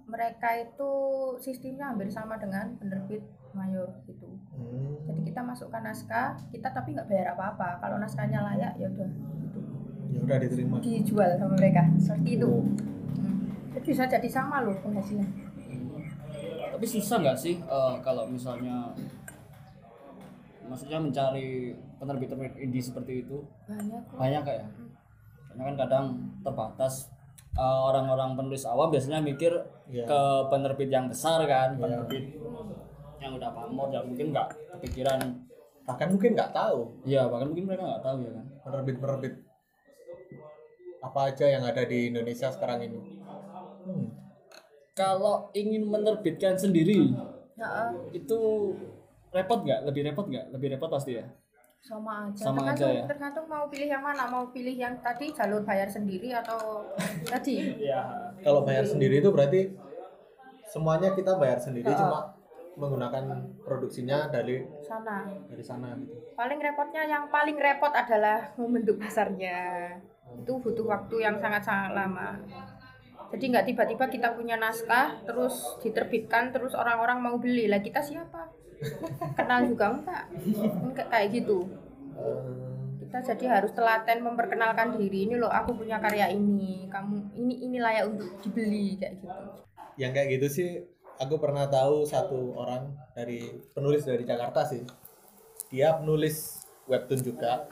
mereka 0.04 0.48
itu 0.56 0.90
sistemnya 1.40 1.90
hampir 1.92 2.12
sama 2.12 2.36
dengan 2.36 2.76
penerbit 2.76 3.24
mayor 3.54 3.88
gitu. 4.04 4.26
Hmm. 4.52 4.98
Jadi 5.06 5.20
kita 5.32 5.40
masukkan 5.40 5.80
naskah, 5.80 6.36
kita 6.50 6.68
tapi 6.68 6.92
nggak 6.92 7.08
bayar 7.08 7.38
apa-apa. 7.38 7.78
Kalau 7.80 7.96
naskahnya 7.96 8.42
layak 8.42 8.76
ya 8.76 8.90
udah 8.90 9.08
gitu. 9.08 9.60
ya 10.14 10.18
udah 10.22 10.36
diterima 10.42 10.76
dijual 10.78 11.30
sama 11.38 11.54
mereka 11.56 11.82
seperti 11.96 12.30
itu. 12.36 12.46
Oh. 12.50 12.62
Hmm. 13.18 13.50
Jadi 13.72 13.86
bisa 13.86 14.04
jadi 14.06 14.28
sama 14.28 14.62
loh 14.66 14.76
penghasilan. 14.82 15.28
tapi 16.74 16.90
susah 16.90 17.22
nggak 17.22 17.38
sih 17.38 17.54
eh, 17.62 17.94
kalau 18.02 18.26
misalnya 18.26 18.90
maksudnya 20.66 20.98
mencari 20.98 21.70
penerbit-penerbit 22.02 22.58
indie 22.58 22.82
seperti 22.82 23.22
itu 23.22 23.46
Banyak 23.70 24.02
kok. 24.10 24.18
banyak 24.18 24.42
kayak 24.42 24.66
karena 25.46 25.62
kan 25.70 25.76
kadang 25.78 26.06
terbatas 26.42 27.13
Eh, 27.54 27.80
orang-orang 27.86 28.34
penulis 28.34 28.66
awam 28.66 28.90
biasanya 28.90 29.22
mikir 29.22 29.54
Iya. 29.86 30.10
ke 30.10 30.20
penerbit 30.50 30.90
yang 30.90 31.06
besar 31.06 31.38
kan 31.46 31.78
Iya. 31.78 31.80
penerbit 31.86 32.24
yang 33.22 33.32
udah 33.38 33.50
pamor 33.54 33.94
yang 33.94 34.04
mungkin 34.10 34.34
nggak 34.34 34.48
kepikiran. 34.74 35.22
Bahkan 35.86 36.08
mungkin 36.10 36.34
nggak 36.34 36.50
tahu. 36.50 36.98
Ya 37.06 37.30
bahkan 37.30 37.54
mungkin 37.54 37.70
mereka 37.70 37.86
nggak 37.86 38.02
tahu 38.02 38.16
ya 38.26 38.30
kan? 38.34 38.46
Penerbit-penerbit 38.66 39.34
apa 40.98 41.20
aja 41.30 41.46
yang 41.46 41.62
ada 41.62 41.84
di 41.84 42.08
Indonesia 42.10 42.48
sekarang 42.50 42.80
ini? 42.82 43.00
Hmm. 43.84 44.08
kalau 44.96 45.50
ingin 45.52 45.84
menerbitkan 45.84 46.56
sendiri 46.56 47.12
Ya, 47.54 47.92
itu 48.10 48.38
repot 49.28 49.60
nggak? 49.60 49.84
Lebih 49.84 50.10
repot 50.10 50.24
nggak? 50.24 50.50
Lebih 50.54 50.68
repot 50.74 50.88
pasti 50.88 51.18
ya 51.18 51.26
sama 51.85 52.33
aja. 52.33 52.49
Sama 52.49 52.64
tergantung, 52.64 52.88
aja 52.88 52.97
ya? 52.97 53.05
tergantung 53.05 53.47
mau 53.47 53.64
pilih 53.68 53.88
yang 53.92 54.01
mana, 54.01 54.25
mau 54.25 54.49
pilih 54.49 54.73
yang 54.73 54.97
tadi 55.05 55.29
jalur 55.31 55.61
bayar 55.61 55.85
sendiri 55.85 56.33
atau 56.33 56.88
tadi. 57.33 57.77
ya 57.77 58.33
kalau 58.40 58.64
bayar 58.64 58.88
sendiri 58.88 59.20
itu 59.20 59.29
berarti 59.29 59.68
semuanya 60.64 61.12
kita 61.12 61.37
bayar 61.37 61.61
sendiri 61.61 61.92
Oh. 61.92 61.99
cuma 62.01 62.20
menggunakan 62.75 63.25
produksinya 63.62 64.33
dari 64.33 64.64
sana. 64.81 65.29
dari 65.47 65.62
sana 65.62 65.92
gitu. 65.94 66.16
Paling 66.35 66.59
repotnya 66.59 67.05
yang 67.05 67.29
paling 67.29 67.55
repot 67.55 67.92
adalah 67.92 68.51
membentuk 68.57 68.99
pasarnya. 68.99 69.92
Itu 70.40 70.59
butuh 70.59 70.83
waktu 70.83 71.23
yang 71.23 71.37
sangat-sangat 71.38 71.94
lama. 71.94 72.40
Jadi 73.31 73.44
nggak 73.47 73.66
tiba-tiba 73.68 74.05
kita 74.09 74.29
punya 74.35 74.57
naskah 74.57 75.20
terus 75.23 75.79
diterbitkan 75.85 76.51
terus 76.51 76.75
orang-orang 76.75 77.20
mau 77.20 77.37
beli. 77.38 77.70
Lah 77.70 77.79
kita 77.79 78.03
siapa 78.03 78.51
kenal 79.37 79.60
juga 79.66 79.84
enggak? 79.94 80.22
Enggak 80.82 81.06
kayak 81.10 81.28
gitu. 81.34 81.58
Kita 83.00 83.18
jadi 83.34 83.44
harus 83.60 83.70
telaten 83.74 84.26
memperkenalkan 84.26 84.98
diri. 84.98 85.30
Ini 85.30 85.38
loh 85.38 85.50
aku 85.50 85.78
punya 85.78 86.02
karya 86.02 86.30
ini. 86.34 86.90
Kamu 86.90 87.34
ini 87.38 87.54
ini 87.66 87.78
layak 87.78 88.10
untuk 88.10 88.30
dibeli 88.42 88.98
kayak 88.98 89.22
gitu. 89.22 89.28
Yang 89.94 90.12
kayak 90.18 90.28
gitu 90.38 90.46
sih 90.50 90.70
aku 91.18 91.38
pernah 91.38 91.70
tahu 91.70 92.02
satu 92.06 92.58
orang 92.58 92.90
dari 93.14 93.62
penulis 93.70 94.02
dari 94.02 94.26
Jakarta 94.26 94.66
sih. 94.66 94.82
Dia 95.70 95.94
penulis 95.98 96.66
webtoon 96.90 97.20
juga. 97.22 97.66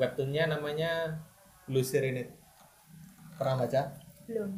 Webtoonnya 0.00 0.56
namanya 0.56 1.20
Blue 1.68 1.84
Serenade. 1.84 2.32
Pernah 3.36 3.64
baca? 3.64 3.82
Belum. 4.24 4.50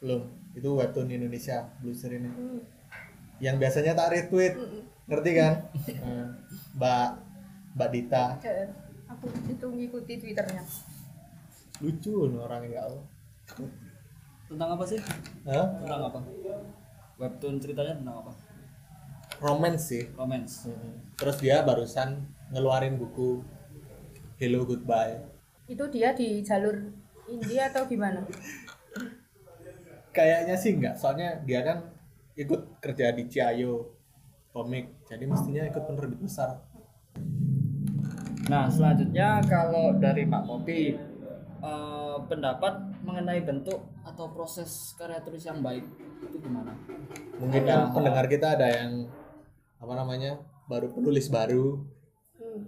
Belum. 0.00 0.22
Itu 0.52 0.76
webtoon 0.76 1.08
Indonesia 1.08 1.64
Blue 1.80 1.96
Serenade. 1.96 2.36
Hmm. 2.36 2.81
Yang 3.42 3.58
biasanya 3.58 3.98
tak 3.98 4.14
retweet. 4.14 4.54
Mm-mm. 4.54 4.82
ngerti 5.10 5.30
kan? 5.34 5.52
Eh, 5.90 6.26
Mbak 6.78 7.08
Mbak 7.74 7.88
Dita. 7.90 8.24
Aku 9.10 9.26
itu 9.50 9.66
ngikuti 9.66 10.22
twitternya. 10.22 10.62
Lucu 11.82 12.30
loh 12.30 12.46
orangnya 12.46 12.86
ya 12.86 12.86
tentang 14.52 14.76
apa 14.76 14.84
sih? 14.84 15.00
Hah? 15.48 15.66
tentang 15.80 16.00
apa? 16.12 16.20
Webtoon 17.16 17.56
ceritanya 17.56 17.96
tentang 17.96 18.16
apa? 18.20 18.32
Romance 19.40 19.82
sih. 19.88 20.04
Romance. 20.12 20.68
Terus 21.16 21.36
dia 21.40 21.64
barusan 21.64 22.28
ngeluarin 22.52 23.00
buku 23.00 23.40
Hello 24.36 24.68
Goodbye. 24.68 25.24
Itu 25.64 25.88
dia 25.88 26.12
di 26.12 26.44
jalur 26.44 26.92
India 27.26 27.72
atau 27.72 27.88
gimana? 27.88 28.20
Kayaknya 30.16 30.54
sih 30.60 30.76
enggak. 30.76 31.00
Soalnya 31.00 31.40
dia 31.48 31.64
kan 31.64 31.88
ikut 32.34 32.80
kerja 32.80 33.12
di 33.12 33.24
Ciayo 33.26 33.92
komik 34.50 35.04
jadi 35.04 35.24
mestinya 35.24 35.62
ikut 35.64 35.82
penerbit 35.82 36.20
besar 36.20 36.60
Nah, 38.42 38.66
selanjutnya 38.66 39.38
kalau 39.42 39.96
dari 39.96 40.26
Pak 40.26 40.42
Popi 40.44 40.92
eh, 41.62 42.16
pendapat 42.22 42.74
mengenai 43.00 43.38
bentuk 43.40 43.80
atau 44.02 44.28
proses 44.28 44.92
karya 44.92 45.22
tulis 45.22 45.40
yang 45.40 45.62
baik 45.62 45.86
itu 46.20 46.36
gimana? 46.38 46.74
mungkin 47.36 47.62
Ada- 47.62 47.70
kan 47.70 47.80
pendengar 47.92 48.26
kita 48.26 48.46
ada 48.52 48.66
yang 48.68 49.06
apa 49.76 49.92
namanya 49.94 50.38
baru 50.66 50.90
penulis 50.90 51.26
baru 51.26 51.86
hmm. 52.36 52.62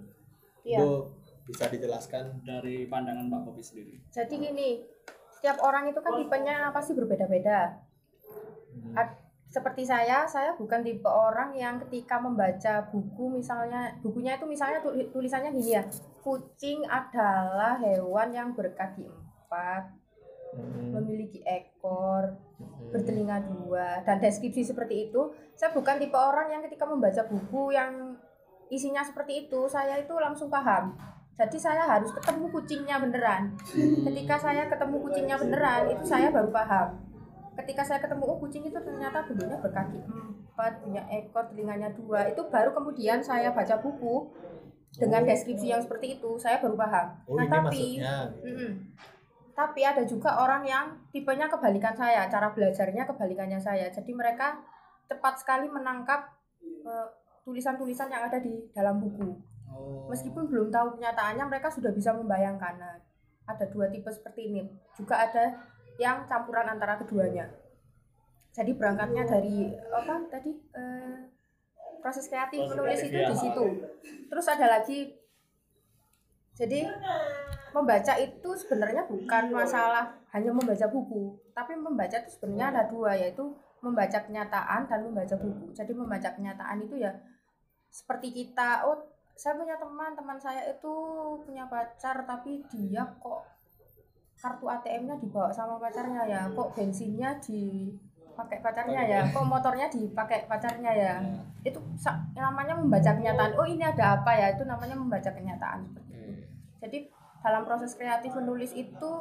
iya 0.63 0.79
itu 0.79 1.11
bisa 1.45 1.67
dijelaskan 1.67 2.39
Dari 2.41 2.87
pandangan 2.87 3.27
Pak 3.27 3.41
Popi 3.43 3.61
sendiri. 3.61 3.95
jadi 4.09 4.31
gini 4.31 4.83
setiap 5.33 5.59
orang 5.59 5.87
itu 5.87 5.99
kan 5.99 6.11
tipenya 6.17 6.71
pasti 6.71 6.91
berbeda-beda 6.93 7.83
Hmm. 8.75 8.91
Seperti 9.55 9.87
saya 9.87 10.27
saya 10.27 10.51
bukan 10.51 10.83
tipe 10.83 11.07
orang 11.07 11.55
yang 11.55 11.79
ketika 11.87 12.19
membaca 12.19 12.91
buku 12.91 13.31
misalnya 13.31 13.95
bukunya 14.03 14.35
itu 14.35 14.43
misalnya 14.43 14.83
tuli- 14.83 15.07
tulisannya 15.07 15.55
gini 15.55 15.79
ya 15.79 15.83
kucing 16.19 16.83
adalah 16.83 17.79
hewan 17.79 18.35
yang 18.35 18.51
berkaki 18.51 19.07
empat 19.07 19.95
Hmm. 20.55 20.95
memiliki 20.95 21.43
ekor 21.43 22.31
Hmm. 22.55 22.91
bertelinga 22.91 23.43
dua 23.43 23.99
dan 24.03 24.19
deskripsi 24.19 24.63
seperti 24.63 25.07
itu 25.07 25.31
saya 25.51 25.71
bukan 25.71 25.99
tipe 25.99 26.15
orang 26.15 26.47
yang 26.47 26.63
ketika 26.63 26.87
membaca 26.87 27.27
buku 27.27 27.75
yang 27.75 28.15
isinya 28.67 29.03
seperti 29.03 29.45
itu 29.45 29.67
saya 29.67 29.99
itu 29.99 30.15
langsung 30.15 30.47
paham 30.47 30.95
jadi 31.35 31.57
saya 31.59 31.83
harus 31.83 32.15
ketemu 32.15 32.47
kucingnya 32.49 32.95
beneran 32.97 33.51
ketika 34.07 34.35
saya 34.39 34.63
ketemu 34.65 34.95
kucingnya 35.03 35.35
beneran 35.35 35.91
itu 35.91 36.03
saya 36.07 36.31
baru 36.31 36.47
paham 36.47 37.03
ketika 37.55 37.81
saya 37.87 37.99
ketemu 38.03 38.23
oh 38.27 38.37
kucing 38.39 38.63
itu 38.67 38.75
ternyata 38.75 39.23
bentuknya 39.23 39.57
berkaki 39.63 39.99
empat 40.55 40.73
punya 40.83 41.03
ekor 41.11 41.43
telinganya 41.51 41.89
dua 41.95 42.27
itu 42.31 42.41
baru 42.47 42.71
kemudian 42.75 43.19
saya 43.23 43.51
baca 43.51 43.79
buku 43.79 44.31
dengan 44.95 45.23
Oh. 45.23 45.27
deskripsi 45.27 45.75
yang 45.75 45.83
seperti 45.83 46.19
itu 46.19 46.39
saya 46.39 46.63
baru 46.63 46.75
paham 46.79 47.07
oh 47.27 47.35
nah 47.35 47.47
tapi 47.47 47.99
maksudnya 47.99 48.15
Mm-mm. 48.43 48.71
Tapi 49.55 49.87
ada 49.87 50.03
juga 50.03 50.35
orang 50.35 50.67
yang 50.67 50.85
tipenya 51.15 51.47
kebalikan 51.47 51.95
saya, 51.95 52.27
cara 52.27 52.51
belajarnya 52.51 53.07
kebalikannya 53.07 53.55
saya. 53.55 53.87
Jadi 53.87 54.11
mereka 54.11 54.59
cepat 55.07 55.39
sekali 55.39 55.71
menangkap 55.71 56.27
eh, 56.59 57.07
tulisan-tulisan 57.47 58.11
yang 58.11 58.27
ada 58.27 58.35
di 58.43 58.67
dalam 58.75 58.99
buku. 58.99 59.31
Oh. 59.71 60.11
Meskipun 60.11 60.51
belum 60.51 60.67
tahu 60.75 60.99
kenyataannya, 60.99 61.47
mereka 61.47 61.71
sudah 61.71 61.95
bisa 61.95 62.11
membayangkan. 62.11 62.75
Nah, 62.75 62.99
ada 63.47 63.65
dua 63.71 63.87
tipe 63.87 64.11
seperti 64.11 64.51
ini. 64.51 64.67
Juga 64.91 65.23
ada 65.23 65.55
yang 66.01 66.27
campuran 66.27 66.67
antara 66.67 66.99
keduanya. 66.99 67.47
Jadi 68.55 68.71
berangkatnya 68.75 69.27
dari 69.27 69.75
apa 69.91 70.15
tadi 70.31 70.51
eh, 70.55 71.17
proses 71.99 72.31
kreatif 72.31 72.63
Proses 72.63 72.71
menulis 72.71 72.99
kreatif, 72.99 73.11
itu 73.11 73.19
ya. 73.19 73.27
di 73.27 73.37
situ. 73.37 73.65
Terus 74.31 74.45
ada 74.47 74.67
lagi 74.79 74.99
jadi 76.55 76.87
membaca 77.75 78.13
itu 78.15 78.49
sebenarnya 78.55 79.03
bukan 79.11 79.51
masalah 79.51 80.15
hanya 80.31 80.55
membaca 80.55 80.87
buku, 80.87 81.35
tapi 81.51 81.75
membaca 81.75 82.15
itu 82.15 82.31
sebenarnya 82.31 82.67
ada 82.71 82.83
dua 82.87 83.11
yaitu 83.19 83.51
membaca 83.83 84.23
kenyataan 84.23 84.87
dan 84.87 84.99
membaca 85.03 85.35
buku. 85.35 85.75
Jadi 85.75 85.91
membaca 85.91 86.31
kenyataan 86.31 86.87
itu 86.87 86.95
ya 86.95 87.11
seperti 87.91 88.31
kita, 88.31 88.87
oh 88.87 89.03
saya 89.35 89.59
punya 89.59 89.75
teman, 89.75 90.15
teman 90.15 90.39
saya 90.39 90.63
itu 90.71 90.93
punya 91.43 91.67
pacar 91.67 92.23
tapi 92.23 92.63
dia 92.71 93.03
kok 93.19 93.43
kartu 94.41 94.65
ATM-nya 94.67 95.15
dibawa 95.17 95.49
sama 95.49 95.79
pacarnya 95.79 96.21
ya, 96.27 96.41
kok 96.51 96.69
bensinnya 96.75 97.29
dipakai 97.41 98.59
pacarnya 98.61 99.01
ya, 99.07 99.19
kok 99.31 99.45
motornya 99.47 99.87
dipakai 99.89 100.45
pacarnya 100.45 100.91
ya. 100.93 101.13
Itu 101.63 101.79
sa- 101.97 102.21
namanya 102.35 102.77
membaca 102.77 103.11
kenyataan. 103.15 103.51
Oh 103.57 103.65
ini 103.65 103.81
ada 103.81 104.19
apa 104.21 104.31
ya? 104.35 104.53
Itu 104.53 104.63
namanya 104.67 104.93
membaca 104.93 105.29
kenyataan 105.31 105.79
seperti 105.87 106.11
itu. 106.13 106.31
Jadi 106.83 106.97
dalam 107.41 107.63
proses 107.65 107.95
kreatif 107.97 108.35
menulis 108.35 108.71
itu 108.75 109.11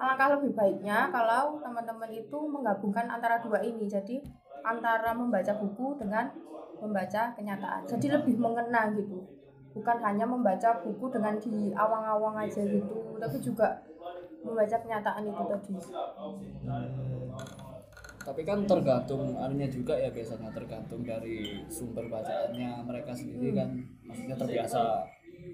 alangkah 0.00 0.32
lebih 0.40 0.56
baiknya 0.56 1.12
kalau 1.12 1.60
teman-teman 1.60 2.08
itu 2.08 2.38
menggabungkan 2.48 3.04
antara 3.10 3.36
dua 3.44 3.60
ini. 3.60 3.84
Jadi 3.84 4.24
antara 4.64 5.12
membaca 5.12 5.52
buku 5.60 6.00
dengan 6.00 6.32
membaca 6.80 7.36
kenyataan. 7.36 7.84
Jadi 7.84 8.06
lebih 8.08 8.40
mengena 8.40 8.88
gitu. 8.96 9.20
Bukan 9.76 10.00
hanya 10.02 10.24
membaca 10.24 10.80
buku 10.82 11.12
dengan 11.12 11.36
di 11.38 11.70
awang-awang 11.76 12.42
aja 12.42 12.58
gitu, 12.66 13.14
tapi 13.22 13.38
juga 13.38 13.78
membaca 14.40 14.76
kenyataan 14.80 15.22
itu 15.28 15.42
tadi. 15.44 15.74
Hmm. 16.64 17.30
Tapi 18.20 18.42
kan 18.44 18.58
tergantung 18.68 19.32
anunya 19.40 19.68
juga 19.68 19.96
ya 19.96 20.12
biasanya 20.12 20.52
tergantung 20.52 21.00
dari 21.00 21.64
sumber 21.72 22.04
bacaannya 22.08 22.84
mereka 22.84 23.12
sendiri 23.16 23.56
kan. 23.56 23.70
Maksudnya 24.04 24.36
terbiasa 24.36 24.80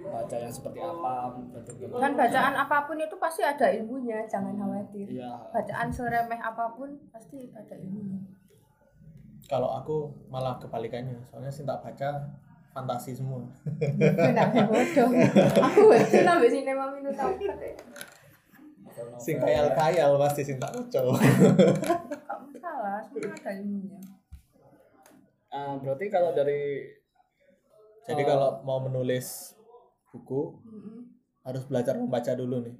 baca 0.02 0.36
yang 0.36 0.50
seperti 0.50 0.80
apa. 0.82 1.30
Dan 1.78 2.12
bacaan 2.18 2.54
apa 2.58 2.78
pun 2.90 2.98
itu 2.98 3.16
pasti 3.22 3.42
ada 3.46 3.70
ilmunya, 3.70 4.26
jangan 4.26 4.58
khawatir. 4.58 5.06
Iya. 5.06 5.30
Bacaan 5.54 5.88
seremeh 5.94 6.40
apa 6.42 6.74
pun 6.74 6.90
pasti 7.14 7.50
ada 7.54 7.74
ilmunya. 7.78 8.18
kalau 9.46 9.70
aku 9.78 10.10
malah 10.26 10.58
kebalikannya 10.58 11.22
soalnya 11.30 11.54
sih 11.54 11.62
tak 11.62 11.78
baca 11.78 12.18
fantasi 12.74 13.14
semua 13.16 13.40
bodoh. 13.40 15.08
Aku 15.70 15.82
itu 15.94 16.18
nambah 16.26 16.50
sinema 16.50 16.90
minum 16.92 17.14
tahu 17.14 17.32
sing 19.16 19.36
kayal 19.36 19.68
kayal 19.70 20.16
pasti 20.16 20.42
sing 20.42 20.56
tak 20.56 20.70
baca 20.70 20.98
Gak 21.06 21.12
masalah, 22.46 22.98
semua 23.02 23.34
ada 23.34 23.50
ilmunya. 23.54 24.00
Ah, 25.48 25.74
berarti 25.74 26.06
kalau 26.06 26.32
dari 26.32 26.84
jadi 28.02 28.22
Oh. 28.22 28.28
kalau 28.28 28.48
mau 28.62 28.78
menulis 28.80 29.56
buku 30.08 30.54
Mm-mm. 30.62 31.10
harus 31.42 31.64
belajar 31.64 31.94
membaca 31.94 32.32
dulu 32.32 32.62
nih 32.62 32.76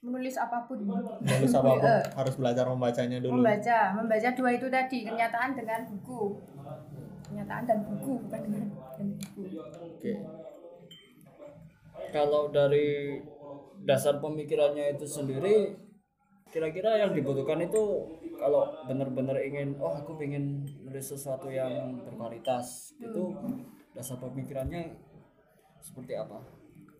Menulis 0.00 0.34
apa 0.34 0.62
pun. 0.62 0.78
menulis 1.20 1.52
apa 1.58 1.70
pun 1.72 1.84
Eh, 1.84 2.02
harus 2.14 2.34
belajar 2.34 2.64
membacanya 2.64 3.18
dulu 3.18 3.34
Membaca, 3.36 3.78
membaca 3.92 4.28
dua 4.30 4.50
itu 4.52 4.66
tadi, 4.68 4.98
kenyataan 5.02 5.52
dengan 5.52 5.80
buku. 5.86 6.38
Kenyataan 7.24 7.62
dan 7.62 7.78
buku, 7.82 8.12
bukan 8.20 8.40
dengan 8.42 8.64
dan 8.90 9.06
buku. 9.12 9.42
oke 9.58 10.12
kalau 12.08 12.48
dari 12.48 13.20
dasar 13.88 14.20
pemikirannya 14.20 15.00
itu 15.00 15.08
sendiri 15.08 15.72
kira-kira 16.52 17.00
yang 17.00 17.16
dibutuhkan 17.16 17.56
itu 17.64 18.04
kalau 18.36 18.68
benar-benar 18.84 19.40
ingin 19.40 19.80
oh 19.80 19.96
aku 19.96 20.20
pengen 20.20 20.60
nulis 20.84 21.08
sesuatu 21.08 21.48
yang 21.48 21.96
berkualitas 22.04 22.92
itu 23.00 23.32
dasar 23.96 24.20
pemikirannya 24.20 24.92
seperti 25.80 26.20
apa? 26.20 26.36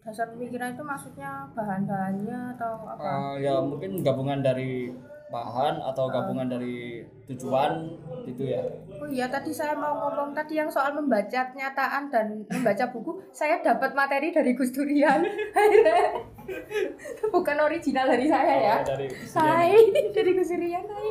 Dasar 0.00 0.32
pemikiran 0.32 0.72
itu 0.72 0.84
maksudnya 0.84 1.44
bahan-bahannya 1.52 2.56
atau 2.56 2.72
apa? 2.88 3.00
Ah, 3.04 3.34
ya 3.36 3.60
mungkin 3.60 4.00
gabungan 4.00 4.40
dari 4.40 4.88
bahan 5.28 5.84
atau 5.92 6.08
gabungan 6.08 6.48
dari 6.48 7.04
tujuan 7.28 7.84
gitu 8.24 8.48
ya 8.48 8.64
Oh 8.96 9.04
iya 9.04 9.28
tadi 9.28 9.52
saya 9.52 9.76
mau 9.76 9.92
ngomong 10.08 10.32
tadi 10.32 10.56
yang 10.56 10.72
soal 10.72 10.96
membaca 10.96 11.52
kenyataan 11.52 12.08
dan 12.08 12.48
membaca 12.48 12.84
buku 12.88 13.20
saya 13.28 13.60
dapat 13.60 13.92
materi 13.92 14.32
dari 14.32 14.56
Gus 14.56 14.72
Durian 14.72 15.20
bukan 17.34 17.56
original 17.60 18.06
dari 18.08 18.26
saya 18.26 18.54
ya. 18.56 18.76
Oh, 18.80 18.86
dari 18.96 19.06
Hai 19.12 19.72
dari 20.12 20.30
Gus 20.36 20.50
Durian 20.50 20.84
hai. 20.92 21.08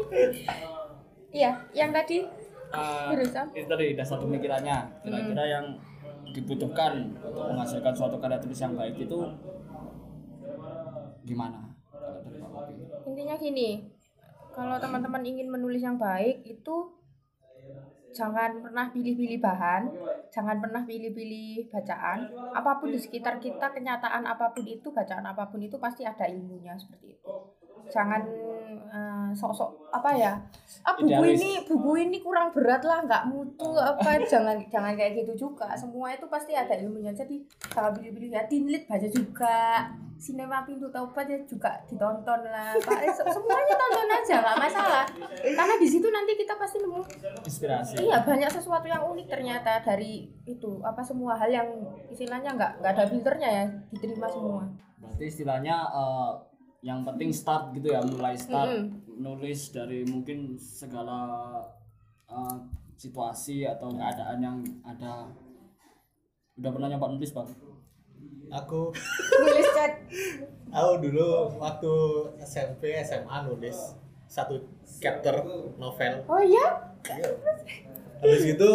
Iya 1.34 1.52
yang 1.74 1.92
tadi. 1.94 2.26
Jurusan. 2.68 3.48
itu 3.56 3.64
tadi 3.64 3.96
ada 3.96 4.04
satu 4.04 4.28
pemikirannya. 4.28 4.78
Kira-kira 5.00 5.44
yang 5.48 5.66
dibutuhkan 6.36 7.16
untuk 7.16 7.48
menghasilkan 7.48 7.96
suatu 7.96 8.20
karya 8.20 8.44
tulis 8.44 8.60
yang 8.60 8.76
baik 8.76 9.00
itu 9.00 9.20
gimana? 11.24 11.72
Intinya 13.08 13.40
gini 13.40 13.88
kalau 14.52 14.76
teman-teman 14.84 15.24
ingin 15.24 15.48
menulis 15.48 15.80
yang 15.80 15.96
baik 15.96 16.44
itu 16.44 16.97
jangan 18.18 18.58
pernah 18.66 18.90
pilih-pilih 18.90 19.38
bahan 19.38 19.84
jangan 20.34 20.58
pernah 20.58 20.82
pilih-pilih 20.82 21.70
bacaan. 21.70 22.26
Apa 22.58 22.82
pun 22.82 22.90
di 22.90 22.98
sekitar 22.98 23.38
kita 23.38 23.70
kenyataan 23.70 24.26
apa 24.26 24.50
pun 24.50 24.66
itu 24.66 24.90
bacaan 24.90 25.26
apa 25.30 25.46
pun 25.46 25.62
itu 25.62 25.78
pasti 25.78 26.02
ada 26.02 26.26
ilmunya 26.26 26.74
seperti 26.74 27.14
itu 27.14 27.57
jangan 27.88 28.22
eh, 28.88 29.30
sok-sok 29.34 29.72
apa 29.90 30.10
ya? 30.14 30.34
Ah 30.82 30.94
buku 30.94 31.08
Idealis. 31.10 31.38
ini 31.38 31.52
buku 31.64 31.92
ini 32.00 32.18
kurang 32.18 32.50
berat 32.50 32.80
lah 32.82 33.02
nggak 33.02 33.24
mutu 33.26 33.68
apa 33.74 34.16
jangan 34.24 34.56
jangan 34.66 34.94
kayak 34.94 35.18
gitu 35.18 35.34
juga. 35.46 35.72
Semua 35.74 36.10
itu 36.10 36.26
pasti 36.26 36.52
ada 36.52 36.74
ilmunya. 36.74 37.12
Jadi 37.12 37.44
jangan 37.68 37.92
pilih-pilih 37.94 38.32
ya 38.32 38.44
tinlit 38.46 38.84
baca 38.86 39.04
juga 39.06 39.88
sinema 40.18 40.64
pintu 40.64 40.90
taubat 40.90 41.26
ya 41.26 41.38
juga 41.44 41.78
ditonton 41.84 42.42
lah. 42.44 42.74
Pak 42.76 43.00
Eh, 43.00 43.12
se- 43.12 43.28
semuanya 43.28 43.76
tonton 43.76 44.08
aja 44.10 44.36
nggak 44.40 44.58
masalah. 44.58 45.04
Karena 45.38 45.76
di 45.76 45.88
situ 45.88 46.08
nanti 46.08 46.34
kita 46.34 46.56
pasti 46.56 46.78
nemu 46.80 47.02
inspirasi. 47.44 47.94
Iya 48.02 48.24
banyak 48.24 48.50
sesuatu 48.50 48.86
yang 48.86 49.06
unik 49.06 49.28
ternyata 49.28 49.78
dari 49.80 50.26
itu 50.44 50.82
apa 50.82 51.00
semua 51.02 51.36
hal 51.36 51.48
yang 51.48 51.70
istilahnya 52.08 52.50
nggak 52.52 52.72
nggak 52.80 52.92
ada 52.94 53.06
filternya 53.06 53.50
ya 53.52 53.66
diterima 53.90 54.26
semua. 54.28 54.64
Berarti 54.98 55.24
istilahnya 55.28 55.76
eh, 55.86 56.32
yang 56.86 57.02
penting 57.02 57.34
start 57.34 57.74
gitu 57.74 57.90
ya 57.90 58.02
mulai 58.06 58.38
start 58.38 58.70
Mm-mm. 58.70 59.18
nulis 59.18 59.74
dari 59.74 60.06
mungkin 60.06 60.54
segala 60.58 61.20
eh, 62.30 62.56
situasi 62.98 63.66
atau 63.66 63.94
keadaan 63.94 64.40
yang 64.42 64.58
ada. 64.82 65.30
Udah 66.58 66.70
pernah 66.74 66.90
nyoba 66.90 67.14
nulis 67.14 67.30
bang 67.34 67.46
Aku 68.48 68.90
nulis 69.44 69.68
chat. 69.76 69.92
Aku 70.72 70.92
dulu 71.04 71.52
waktu 71.62 71.94
SMP 72.42 72.98
SMA 73.04 73.46
nulis 73.46 73.76
satu 74.28 74.60
chapter 75.00 75.44
novel. 75.78 76.14
oh 76.28 76.42
iya. 76.42 76.94
Habis 78.18 78.44
itu 78.58 78.72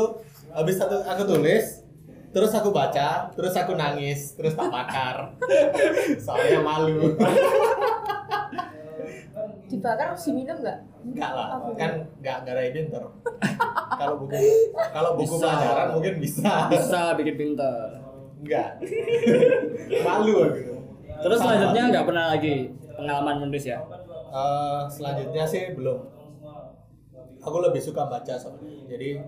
habis 0.54 0.76
satu 0.78 1.02
aku 1.02 1.22
tulis 1.26 1.82
terus 2.32 2.50
aku 2.50 2.68
baca, 2.68 3.28
terus 3.30 3.52
aku 3.52 3.72
nangis, 3.74 4.32
terus 4.34 4.52
tak 4.52 4.68
bakar. 4.68 5.36
Soalnya 6.24 6.60
malu. 6.60 7.12
dibakar 9.64 10.12
harus 10.12 10.28
diminum 10.28 10.60
nggak 10.60 10.78
Enggak 11.02 11.30
lah, 11.32 11.46
Apa? 11.56 11.68
kan 11.74 11.92
enggak 12.20 12.36
enggak 12.44 12.54
ada 12.54 12.62
editor. 12.62 13.04
Kalau 14.00 14.14
buku 14.18 14.36
kalau 14.90 15.10
buku 15.14 15.32
Bisa. 15.32 15.46
pelajaran 15.46 15.86
mungkin 15.92 16.14
bisa. 16.18 16.54
bisa 16.68 17.00
bikin 17.14 17.34
pinter 17.36 17.86
Enggak. 18.38 18.70
Malu 20.06 20.34
aku. 20.42 20.74
terus 21.18 21.38
Sama. 21.38 21.44
selanjutnya 21.48 21.82
nggak 21.88 22.04
pernah 22.04 22.24
lagi 22.28 22.54
pengalaman 22.92 23.36
menulis 23.40 23.64
ya 23.64 23.78
Eh, 24.32 24.82
selanjutnya 24.88 25.44
sih 25.44 25.76
belum. 25.76 26.00
Aku 27.38 27.56
lebih 27.58 27.78
suka 27.78 28.06
baca 28.06 28.32
soalnya. 28.32 28.64
Jadi 28.86 29.20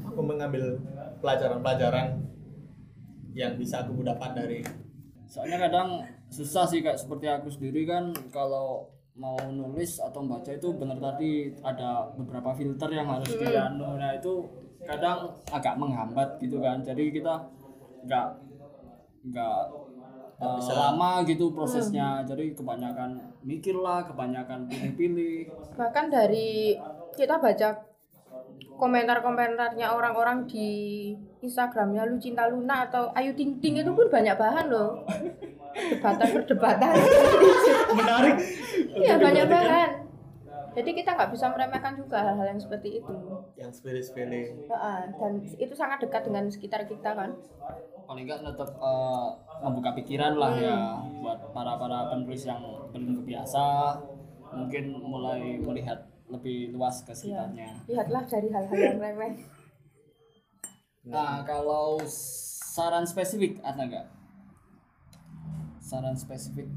aku 0.00 0.20
mengambil 0.20 0.80
pelajaran-pelajaran 1.20 2.20
yang 3.36 3.54
bisa 3.54 3.86
aku 3.86 4.02
dapat 4.02 4.34
dari 4.34 4.60
soalnya 5.30 5.70
kadang 5.70 6.02
susah 6.26 6.66
sih 6.66 6.82
kayak 6.82 6.98
seperti 6.98 7.30
aku 7.30 7.46
sendiri 7.46 7.86
kan 7.86 8.10
kalau 8.34 8.90
mau 9.20 9.36
nulis 9.52 10.00
atau 10.00 10.24
membaca 10.24 10.48
itu 10.48 10.72
benar 10.80 10.96
tadi 10.96 11.52
ada 11.60 12.08
beberapa 12.16 12.56
filter 12.56 12.88
yang 12.94 13.04
harus 13.10 13.28
dianu. 13.36 14.00
Nah 14.00 14.16
itu 14.16 14.48
kadang 14.80 15.28
agak 15.52 15.76
menghambat 15.76 16.40
gitu 16.40 16.56
kan. 16.62 16.80
Jadi 16.80 17.12
kita 17.12 17.36
nggak 18.08 18.26
nggak 19.28 19.58
bisa. 20.40 20.72
lama 20.72 21.20
gitu 21.28 21.52
prosesnya. 21.52 22.24
Jadi 22.24 22.56
kebanyakan 22.56 23.20
mikir 23.44 23.76
lah 23.76 24.08
kebanyakan 24.08 24.64
pilih-pilih. 24.72 25.52
Bahkan 25.76 26.06
dari 26.08 26.80
kita 27.12 27.36
baca 27.36 27.89
komentar-komentarnya 28.80 29.92
orang-orang 29.92 30.48
di 30.48 30.68
Instagramnya 31.44 32.08
Lu 32.08 32.16
Cinta 32.16 32.48
Luna 32.48 32.88
atau 32.88 33.12
Ayu 33.12 33.36
Ting 33.36 33.60
Ting 33.60 33.80
itu 33.80 33.92
pun 33.92 34.08
banyak 34.08 34.36
bahan 34.36 34.66
loh. 34.72 35.04
Perdebatan 35.70 36.28
perdebatan. 36.34 36.94
Menarik. 37.94 38.36
iya 38.96 39.14
banyak 39.20 39.46
bahan. 39.46 39.90
Jadi 40.70 40.90
kita 40.94 41.18
nggak 41.18 41.30
bisa 41.34 41.50
meremehkan 41.50 41.98
juga 41.98 42.22
hal-hal 42.22 42.54
yang 42.54 42.60
seperti 42.62 43.02
itu. 43.02 43.14
Yang 43.58 43.82
sepele-sepele. 43.82 44.42
Heeh, 44.70 45.00
dan 45.18 45.32
itu 45.42 45.74
sangat 45.74 45.98
dekat 46.06 46.22
dengan 46.30 46.46
sekitar 46.46 46.86
kita 46.86 47.10
kan. 47.10 47.34
Paling 48.06 48.26
nggak 48.26 48.42
tetap 48.54 48.70
eh, 48.78 49.28
membuka 49.66 49.90
pikiran 49.98 50.38
lah 50.38 50.52
ya 50.54 50.78
buat 51.22 51.50
para 51.50 51.74
para 51.74 52.10
penulis 52.14 52.46
yang 52.46 52.62
belum 52.94 53.22
kebiasa. 53.22 53.98
Mungkin 54.50 54.94
mulai 54.98 55.58
melihat 55.62 56.09
lebih 56.30 56.70
luas 56.70 57.02
ke 57.02 57.10
sekitarnya. 57.10 57.74
lihatlah 57.84 58.22
dari 58.24 58.48
hal-hal 58.48 58.78
yang 58.78 58.98
remeh. 58.98 59.32
Nah 61.02 61.42
kalau 61.42 61.96
saran 62.04 63.02
spesifik 63.02 63.56
ada 63.60 63.82
nggak? 63.82 64.06
Saran 65.80 66.14
spesifik 66.14 66.68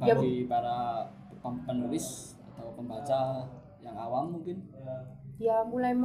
Ya, 0.00 0.16
bagi 0.16 0.44
para 0.44 1.04
pem- 1.38 1.60
penulis 1.64 2.32
atau 2.50 2.72
pembaca 2.72 3.44
yang 3.78 3.92
awam 3.94 4.32
mungkin? 4.32 4.64
ya 5.36 5.64
mulai 5.64 5.96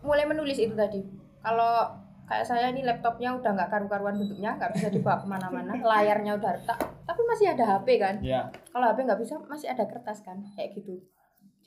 mulai 0.00 0.24
menulis 0.24 0.54
itu 0.56 0.74
tadi. 0.74 1.02
Kalau 1.38 1.86
kayak 2.26 2.46
saya 2.46 2.70
ini 2.70 2.82
laptopnya 2.82 3.34
udah 3.34 3.50
nggak 3.52 3.66
karu-karuan 3.68 4.14
bentuknya 4.16 4.54
nggak 4.54 4.74
bisa 4.74 4.90
dibawa 4.90 5.18
ke 5.18 5.26
mana-mana 5.26 5.74
layarnya 5.90 6.34
udah 6.34 6.50
retak 6.54 6.78
tapi 7.02 7.20
masih 7.24 7.50
ada 7.50 7.64
HP 7.76 7.88
kan? 7.96 8.14
Ya, 8.20 8.46
kalau 8.68 8.86
HP 8.88 8.98
nggak 9.02 9.18
bisa 9.18 9.34
masih 9.42 9.68
ada 9.68 9.84
kertas 9.84 10.22
kan? 10.22 10.38
Kayak 10.54 10.78
gitu 10.78 11.02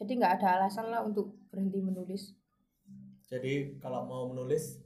jadi 0.01 0.11
nggak 0.17 0.33
ada 0.35 0.47
alasan 0.57 0.89
lah 0.89 1.01
untuk 1.01 1.29
berhenti 1.47 1.77
menulis 1.79 2.33
Jadi 3.23 3.77
kalau 3.77 4.03
mau 4.03 4.27
menulis 4.27 4.81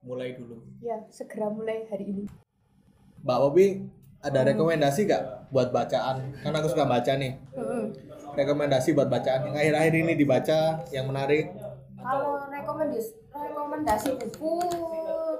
mulai 0.00 0.32
dulu. 0.32 0.64
ya 0.80 0.96
segera 1.10 1.50
mulai 1.50 1.84
hari 1.84 2.08
ini 2.08 2.24
Mbak 3.20 3.38
Bobi 3.38 3.66
ada 4.20 4.40
rekomendasi 4.46 5.04
gak 5.04 5.24
buat 5.48 5.68
bacaan? 5.70 6.32
Kan 6.38 6.52
aku 6.52 6.68
suka 6.68 6.84
baca 6.84 7.16
nih. 7.16 7.36
Rekomendasi 8.30 8.92
buat 8.92 9.08
bacaan 9.08 9.44
yang 9.44 9.56
akhir-akhir 9.56 9.94
ini 9.94 10.12
dibaca 10.14 10.58
yang 10.88 11.04
menarik. 11.04 11.52
kalau 11.96 12.48
rekomendasi 12.48 13.12
rekomendasi 13.30 14.16
buku 14.16 14.56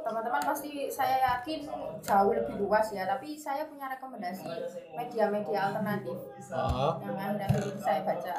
teman-teman 0.01 0.43
pasti 0.43 0.89
saya 0.89 1.17
yakin 1.23 1.65
jauh 1.99 2.33
lebih 2.33 2.61
luas 2.61 2.89
ya 2.91 3.05
tapi 3.07 3.33
saya 3.33 3.65
punya 3.65 3.89
rekomendasi 3.89 4.45
media-media 4.93 5.73
alternatif 5.73 6.21
Ah, 6.51 7.01
yang 7.01 7.17
akhir-akhir 7.17 7.61
ini 7.67 7.81
saya 7.81 8.01
baca 8.03 8.35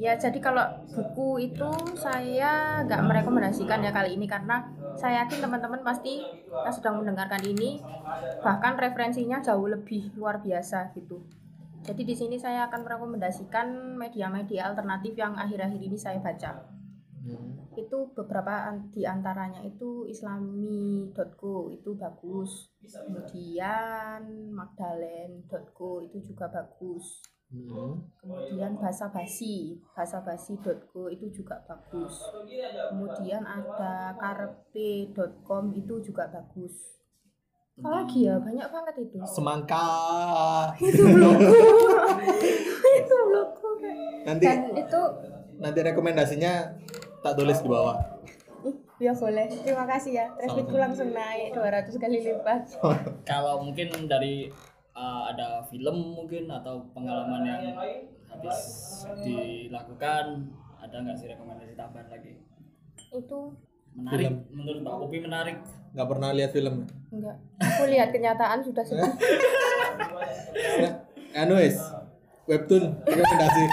ya 0.00 0.16
jadi 0.16 0.40
kalau 0.40 0.64
buku 0.96 1.52
itu 1.52 1.68
saya 1.92 2.80
nggak 2.88 3.04
merekomendasikan 3.04 3.84
ya 3.84 3.92
kali 3.92 4.16
ini 4.16 4.24
karena 4.24 4.64
saya 4.96 5.28
yakin 5.28 5.44
teman-teman 5.44 5.84
pasti 5.84 6.24
yang 6.48 6.72
sedang 6.72 7.04
mendengarkan 7.04 7.44
ini 7.44 7.84
bahkan 8.40 8.80
referensinya 8.80 9.44
jauh 9.44 9.68
lebih 9.68 10.08
luar 10.16 10.40
biasa 10.40 10.96
gitu. 10.96 11.20
Jadi 11.84 12.08
di 12.08 12.16
sini 12.16 12.36
saya 12.40 12.68
akan 12.72 12.80
merekomendasikan 12.80 13.96
media-media 14.00 14.72
alternatif 14.72 15.16
yang 15.20 15.36
akhir-akhir 15.36 15.80
ini 15.80 15.96
saya 16.00 16.16
baca. 16.16 16.80
Hmm. 17.20 17.52
itu 17.76 18.16
beberapa 18.16 18.72
di 18.96 19.04
antaranya 19.04 19.60
itu 19.60 20.08
islami.co 20.08 21.68
itu 21.68 21.92
bagus. 21.92 22.72
Kemudian 22.80 24.24
magdalen.co 24.56 26.00
itu 26.00 26.16
juga 26.24 26.48
bagus 26.48 27.20
Hmm. 27.50 27.98
kemudian 28.22 28.78
bahasa 28.78 29.10
basi 29.10 29.74
bahasa 29.90 30.22
basi.co 30.22 31.10
itu 31.10 31.26
juga 31.34 31.58
bagus. 31.66 32.30
Kemudian 32.94 33.42
ada 33.42 34.14
karpe.com 34.14 35.74
itu 35.74 35.94
juga 35.98 36.30
bagus. 36.30 37.02
Apalagi 37.74 38.30
ya? 38.30 38.38
Banyak 38.38 38.68
banget 38.70 38.94
itu. 39.02 39.18
Semangka. 39.26 39.82
itu 40.78 41.02
blogku 41.02 41.58
itu 43.02 43.16
blogku 43.18 43.68
Nanti 44.22 44.44
dan 44.46 44.60
itu 44.70 45.02
nanti 45.58 45.78
rekomendasinya 45.82 46.52
tak 47.18 47.34
tulis 47.34 47.58
di 47.58 47.66
bawah. 47.66 47.98
Ih, 48.62 48.76
ya 49.02 49.10
boleh. 49.10 49.50
Terima 49.50 49.90
kasih 49.90 50.12
ya. 50.22 50.26
Trafficku 50.38 50.78
langsung 50.78 51.10
naik 51.10 51.50
200 51.58 51.98
kali 51.98 52.18
lipat. 52.30 52.78
Kalau 53.30 53.64
mungkin 53.66 53.90
dari 54.06 54.52
uh, 55.00 55.22
ada 55.32 55.64
film 55.64 55.96
mungkin 56.20 56.44
atau 56.52 56.84
pengalaman 56.92 57.42
yang 57.48 57.62
habis 58.28 58.58
dilakukan 59.24 60.52
ada 60.76 60.96
nggak 61.00 61.16
sih 61.16 61.28
rekomendasi 61.32 61.72
tambahan 61.74 62.08
lagi? 62.12 62.36
Itu 63.10 63.56
menarik 63.96 64.28
Film. 64.28 64.36
menurut 64.54 64.80
Mbak 64.84 64.94
Popi 65.02 65.18
menarik. 65.24 65.56
Nggak 65.90 66.08
pernah 66.08 66.30
lihat 66.30 66.50
film? 66.54 66.74
Enggak 67.10 67.36
aku 67.58 67.82
lihat 67.90 68.08
kenyataan 68.14 68.60
sudah 68.62 68.84
ya 68.86 69.02
anu 71.34 71.58
wis 71.58 71.78
webtoon 72.46 72.84
rekomendasi. 73.06 73.64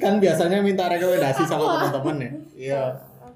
Kan 0.00 0.18
biasanya 0.18 0.58
minta 0.64 0.88
rekomendasi 0.88 1.42
sama 1.46 1.64
teman-teman 1.78 2.16
ya. 2.18 2.30
Iya. 2.56 2.82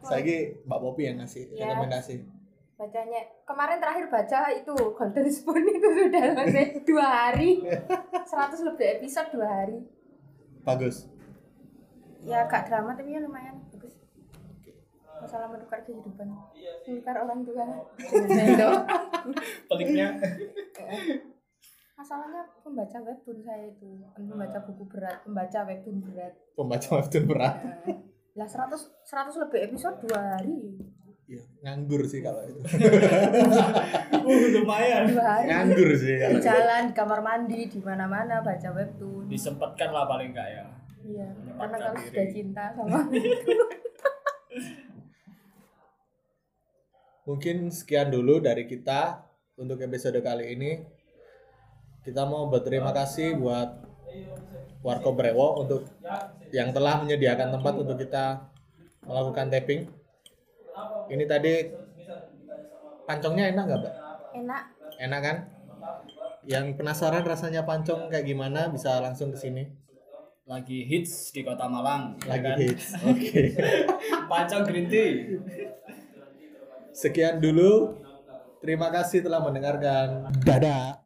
Saya 0.06 0.22
mbak 0.64 0.78
Popi 0.78 1.02
yang 1.10 1.18
ngasih 1.18 1.50
Ya. 1.52 1.66
rekomendasi 1.74 2.35
bacanya 2.76 3.24
kemarin 3.48 3.80
terakhir 3.80 4.04
baca 4.12 4.52
itu 4.52 4.74
Golden 4.76 5.28
Spoon 5.32 5.64
itu 5.64 5.88
sudah 5.88 6.24
selesai 6.36 6.64
dua 6.88 7.06
hari. 7.08 7.64
100 7.64 8.68
lebih 8.68 8.86
episode 9.00 9.32
dua 9.32 9.48
hari. 9.48 9.80
Bagus. 10.60 11.08
Ya 12.28 12.44
agak 12.44 12.68
drama 12.68 12.92
tapi 12.92 13.16
ya 13.16 13.24
lumayan. 13.24 13.64
Bagus. 13.72 13.96
Masalah 15.16 15.48
menukar 15.48 15.80
kehidupan. 15.88 16.28
Menukar 16.84 17.16
orang 17.16 17.40
tua. 17.48 17.64
Peliknya. 19.72 20.12
Masalahnya 21.96 22.44
pembaca 22.60 22.98
webtoon 23.00 23.40
saya 23.40 23.72
itu. 23.72 24.04
Pembaca 24.12 24.58
buku 24.68 24.84
berat 24.84 25.24
pembaca 25.24 25.64
webtoon 25.64 26.04
berat. 26.04 26.36
Pembaca 26.52 26.88
webtoon 27.00 27.24
berat. 27.24 27.56
Nah, 28.36 28.44
lah 28.44 28.68
100 28.68 29.08
100 29.08 29.42
lebih 29.48 29.60
episode 29.72 29.96
dua 30.04 30.36
hari 30.36 30.76
Iya, 31.26 31.42
nganggur 31.66 32.06
sih 32.06 32.22
kalau 32.22 32.38
itu. 32.46 32.60
Uh 34.26 34.46
lumayan. 34.58 35.10
Nganggur 35.46 35.90
sih 35.98 36.18
kalau 36.18 36.34
di 36.34 36.38
itu. 36.38 36.46
jalan 36.46 36.82
di 36.90 36.94
kamar 36.94 37.20
mandi 37.22 37.60
di 37.66 37.78
mana 37.82 38.06
mana 38.06 38.42
baca 38.42 38.68
webtoon. 38.74 39.26
Disempatkan 39.26 39.90
lah 39.90 40.06
paling 40.06 40.30
enggak 40.34 40.48
ya. 40.50 40.64
Iya 41.06 41.28
karena 41.56 41.76
kalau 41.78 41.96
diri. 41.98 42.06
sudah 42.10 42.26
cinta 42.30 42.64
sama 42.74 42.98
mungkin 47.26 47.74
sekian 47.74 48.14
dulu 48.14 48.38
dari 48.38 48.70
kita 48.70 49.26
untuk 49.58 49.82
episode 49.82 50.22
kali 50.22 50.54
ini. 50.54 50.78
Kita 52.06 52.22
mau 52.22 52.46
berterima 52.46 52.94
kasih 52.94 53.34
buat 53.34 53.82
Warko 54.86 55.10
Brewo 55.18 55.58
untuk 55.58 55.90
yang 56.54 56.70
telah 56.70 57.02
menyediakan 57.02 57.50
tempat 57.58 57.74
untuk 57.82 57.98
kita 57.98 58.46
melakukan 59.02 59.50
tapping 59.50 59.90
ini 61.12 61.24
tadi 61.24 61.54
pancongnya 63.06 63.54
enak 63.54 63.64
nggak 63.66 63.80
mbak 63.80 63.94
enak. 64.36 64.62
Enak 64.96 65.20
kan? 65.20 65.36
Yang 66.46 66.78
penasaran 66.78 67.24
rasanya 67.26 67.66
pancong 67.66 68.08
kayak 68.12 68.26
gimana 68.28 68.70
bisa 68.70 69.00
langsung 69.02 69.34
ke 69.34 69.38
sini. 69.40 69.64
Lagi 70.46 70.86
hits 70.86 71.34
di 71.34 71.42
kota 71.42 71.66
Malang 71.66 72.14
ya 72.22 72.38
lagi 72.38 72.46
kan? 72.46 72.56
hits 72.62 72.86
oke. 73.10 73.42
Pancong 74.30 74.62
green 74.62 74.86
tea. 74.86 75.42
Sekian 76.94 77.42
dulu. 77.42 77.98
Terima 78.62 78.88
kasih 78.94 79.26
telah 79.26 79.42
mendengarkan. 79.42 80.32
Dadah 80.42 81.02